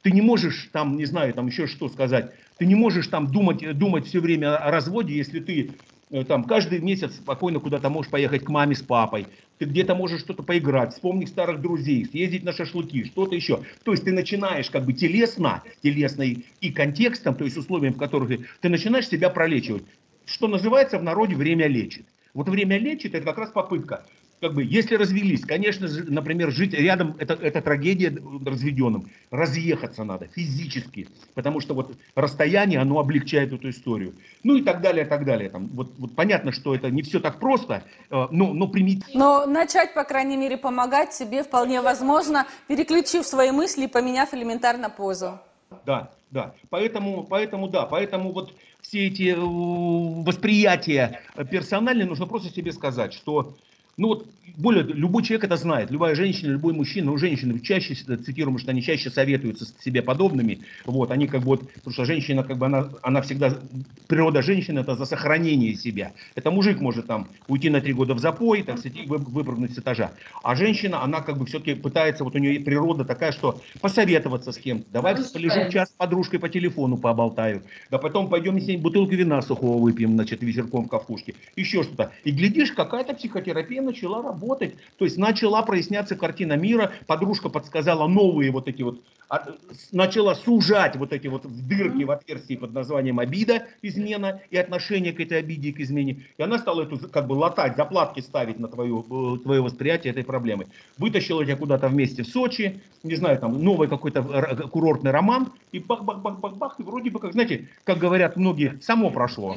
Ты 0.02 0.10
не 0.10 0.22
можешь 0.22 0.70
там, 0.72 0.96
не 0.96 1.04
знаю, 1.04 1.34
там 1.34 1.46
еще 1.46 1.66
что 1.66 1.88
сказать, 1.88 2.32
ты 2.56 2.66
не 2.66 2.74
можешь 2.74 3.06
там 3.06 3.26
думать, 3.28 3.76
думать 3.78 4.06
все 4.06 4.20
время 4.20 4.56
о 4.56 4.70
разводе, 4.70 5.14
если 5.14 5.40
ты 5.40 5.72
э, 6.10 6.24
там 6.24 6.44
каждый 6.44 6.80
месяц 6.80 7.14
спокойно 7.14 7.60
куда-то 7.60 7.88
можешь 7.88 8.10
поехать 8.10 8.44
к 8.44 8.48
маме 8.48 8.74
с 8.74 8.82
папой, 8.82 9.26
ты 9.60 9.66
где-то 9.66 9.94
можешь 9.94 10.22
что-то 10.22 10.42
поиграть, 10.42 10.94
вспомнить 10.94 11.28
старых 11.28 11.60
друзей, 11.60 12.06
съездить 12.06 12.44
на 12.44 12.52
шашлыки, 12.54 13.04
что-то 13.04 13.34
еще. 13.34 13.62
То 13.84 13.92
есть 13.92 14.04
ты 14.04 14.10
начинаешь 14.10 14.70
как 14.70 14.86
бы 14.86 14.94
телесно, 14.94 15.62
телесно 15.82 16.22
и, 16.22 16.46
и 16.62 16.72
контекстом, 16.72 17.34
то 17.34 17.44
есть 17.44 17.58
условиям, 17.58 17.92
в 17.92 17.98
которых 17.98 18.30
ты, 18.30 18.46
ты 18.62 18.70
начинаешь 18.70 19.06
себя 19.06 19.28
пролечивать. 19.28 19.82
Что 20.24 20.48
называется 20.48 20.98
в 20.98 21.02
народе 21.02 21.36
время 21.36 21.66
лечит. 21.66 22.06
Вот 22.32 22.48
время 22.48 22.78
лечит, 22.78 23.14
это 23.14 23.26
как 23.26 23.36
раз 23.36 23.50
попытка. 23.50 24.06
Как 24.40 24.54
бы, 24.54 24.64
если 24.64 24.94
развелись, 24.94 25.42
конечно 25.42 25.86
же, 25.86 26.04
например, 26.10 26.50
жить 26.50 26.72
рядом, 26.72 27.14
это, 27.18 27.34
это 27.34 27.60
трагедия 27.60 28.16
разведенным. 28.46 29.10
Разъехаться 29.30 30.02
надо 30.02 30.28
физически, 30.28 31.08
потому 31.34 31.60
что 31.60 31.74
вот 31.74 31.94
расстояние, 32.14 32.80
оно 32.80 32.98
облегчает 32.98 33.52
эту 33.52 33.68
историю. 33.68 34.14
Ну 34.42 34.56
и 34.56 34.62
так 34.62 34.80
далее, 34.80 35.04
так 35.04 35.26
далее. 35.26 35.50
Там, 35.50 35.66
вот, 35.68 35.92
вот 35.98 36.14
понятно, 36.14 36.52
что 36.52 36.74
это 36.74 36.90
не 36.90 37.02
все 37.02 37.20
так 37.20 37.38
просто, 37.38 37.82
э, 38.08 38.28
но, 38.30 38.54
но 38.54 38.66
примитивно. 38.66 39.12
Но 39.14 39.46
начать, 39.46 39.92
по 39.92 40.04
крайней 40.04 40.38
мере, 40.38 40.56
помогать 40.56 41.12
себе 41.12 41.42
вполне 41.42 41.82
возможно, 41.82 42.46
переключив 42.66 43.26
свои 43.26 43.50
мысли 43.50 43.84
и 43.84 43.88
поменяв 43.88 44.32
элементарно 44.32 44.88
позу. 44.88 45.38
Да, 45.84 46.12
да. 46.30 46.54
Поэтому, 46.70 47.24
поэтому, 47.24 47.68
да, 47.68 47.84
поэтому 47.84 48.32
вот 48.32 48.54
все 48.80 49.08
эти 49.08 49.34
э, 49.34 49.36
восприятия 49.36 51.20
персональные 51.50 52.06
нужно 52.06 52.26
просто 52.26 52.48
себе 52.48 52.72
сказать, 52.72 53.12
что 53.12 53.54
ну 54.00 54.08
вот, 54.08 54.26
более, 54.56 54.82
любой 54.82 55.22
человек 55.22 55.44
это 55.44 55.56
знает, 55.56 55.90
любая 55.90 56.14
женщина, 56.14 56.52
любой 56.52 56.72
мужчина, 56.72 57.10
ну, 57.10 57.18
женщины 57.18 57.60
чаще, 57.60 57.94
цитируем, 57.94 58.58
что 58.58 58.70
они 58.70 58.82
чаще 58.82 59.10
советуются 59.10 59.64
с 59.64 59.74
себе 59.82 60.02
подобными, 60.02 60.60
вот, 60.86 61.10
они 61.10 61.26
как 61.26 61.40
бы 61.40 61.46
вот, 61.46 61.72
потому 61.72 61.92
что 61.92 62.04
женщина, 62.04 62.42
как 62.42 62.58
бы 62.58 62.66
она, 62.66 62.88
она 63.02 63.20
всегда, 63.22 63.58
природа 64.06 64.42
женщины 64.42 64.80
это 64.80 64.96
за 64.96 65.04
сохранение 65.04 65.74
себя. 65.74 66.12
Это 66.34 66.50
мужик 66.50 66.80
может 66.80 67.06
там 67.06 67.28
уйти 67.48 67.70
на 67.70 67.80
три 67.80 67.92
года 67.92 68.14
в 68.14 68.18
запой, 68.18 68.62
так 68.62 68.78
сказать, 68.78 69.06
выпрыгнуть 69.06 69.74
с 69.74 69.78
этажа. 69.78 70.12
А 70.42 70.54
женщина, 70.54 71.02
она 71.02 71.20
как 71.20 71.38
бы 71.38 71.46
все-таки 71.46 71.74
пытается, 71.74 72.24
вот 72.24 72.34
у 72.34 72.38
нее 72.38 72.60
природа 72.60 73.04
такая, 73.04 73.32
что 73.32 73.60
посоветоваться 73.80 74.52
с 74.52 74.58
кем-то. 74.58 74.86
Давай 74.90 75.14
полежу 75.16 75.70
час 75.70 75.90
с 75.90 75.92
подружкой 75.92 76.38
по 76.38 76.48
телефону 76.48 76.96
поболтаю. 76.96 77.62
Да 77.90 77.98
потом 77.98 78.28
пойдем 78.28 78.58
с 78.58 78.66
ней 78.66 78.76
бутылку 78.78 79.14
вина 79.14 79.42
сухого 79.42 79.80
выпьем, 79.80 80.14
значит, 80.14 80.42
вечерком 80.42 80.86
в 80.86 80.88
кафушке. 80.88 81.34
Еще 81.56 81.82
что-то. 81.82 82.12
И 82.24 82.30
глядишь, 82.30 82.72
какая-то 82.72 83.14
психотерапия 83.14 83.82
начала 83.90 84.22
работать. 84.22 84.74
То 84.98 85.04
есть 85.04 85.18
начала 85.18 85.62
проясняться 85.62 86.16
картина 86.16 86.54
мира. 86.54 86.92
Подружка 87.06 87.48
подсказала 87.48 88.06
новые 88.06 88.50
вот 88.50 88.68
эти 88.68 88.82
вот 88.82 89.00
а, 89.28 89.46
начала 89.92 90.34
сужать 90.34 90.96
вот 90.96 91.12
эти 91.12 91.28
вот 91.28 91.42
дырки 91.46 92.02
в 92.02 92.10
отверстии 92.10 92.56
под 92.56 92.72
названием 92.72 93.20
обида, 93.20 93.66
измена 93.82 94.40
и 94.50 94.56
отношение 94.56 95.12
к 95.12 95.20
этой 95.20 95.38
обиде 95.38 95.68
и 95.68 95.72
к 95.72 95.80
измене. 95.80 96.24
И 96.36 96.42
она 96.42 96.58
стала 96.58 96.82
эту 96.82 96.98
как 97.08 97.26
бы 97.26 97.34
латать, 97.34 97.76
заплатки 97.76 98.20
ставить 98.20 98.58
на 98.58 98.68
твое, 98.68 99.04
э, 99.08 99.38
твое 99.42 99.60
восприятие 99.60 100.12
этой 100.12 100.24
проблемы. 100.24 100.66
Вытащила 100.98 101.44
тебя 101.44 101.56
куда-то 101.56 101.88
вместе 101.88 102.22
в 102.24 102.26
Сочи, 102.28 102.80
не 103.04 103.14
знаю, 103.14 103.38
там 103.38 103.62
новый 103.62 103.88
какой-то 103.88 104.20
р- 104.20 104.68
курортный 104.68 105.12
роман, 105.12 105.52
и 105.72 105.78
бах-бах-бах-бах-бах, 105.78 106.74
и 106.78 106.82
вроде 106.82 107.10
бы 107.10 107.20
как, 107.20 107.32
знаете, 107.32 107.68
как 107.84 107.98
говорят 107.98 108.36
многие, 108.36 108.80
само 108.82 109.10
прошло. 109.10 109.56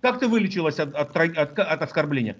Как 0.00 0.20
ты 0.20 0.28
вылечилась 0.28 0.78
от, 0.78 0.94
от, 0.94 1.16
от, 1.16 1.58
от 1.58 1.82
оскорбления? 1.82 2.36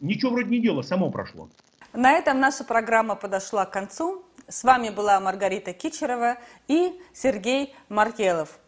Ничего 0.00 0.32
вроде 0.32 0.50
не 0.50 0.60
делала, 0.60 0.82
само 0.82 1.10
прошло. 1.10 1.48
На 1.92 2.12
этом 2.12 2.38
наша 2.38 2.64
программа 2.64 3.16
подошла 3.16 3.66
к 3.66 3.72
концу. 3.72 4.22
С 4.48 4.64
вами 4.64 4.90
была 4.90 5.18
Маргарита 5.20 5.72
Кичерова 5.72 6.38
и 6.68 7.00
Сергей 7.12 7.74
Маркелов. 7.88 8.59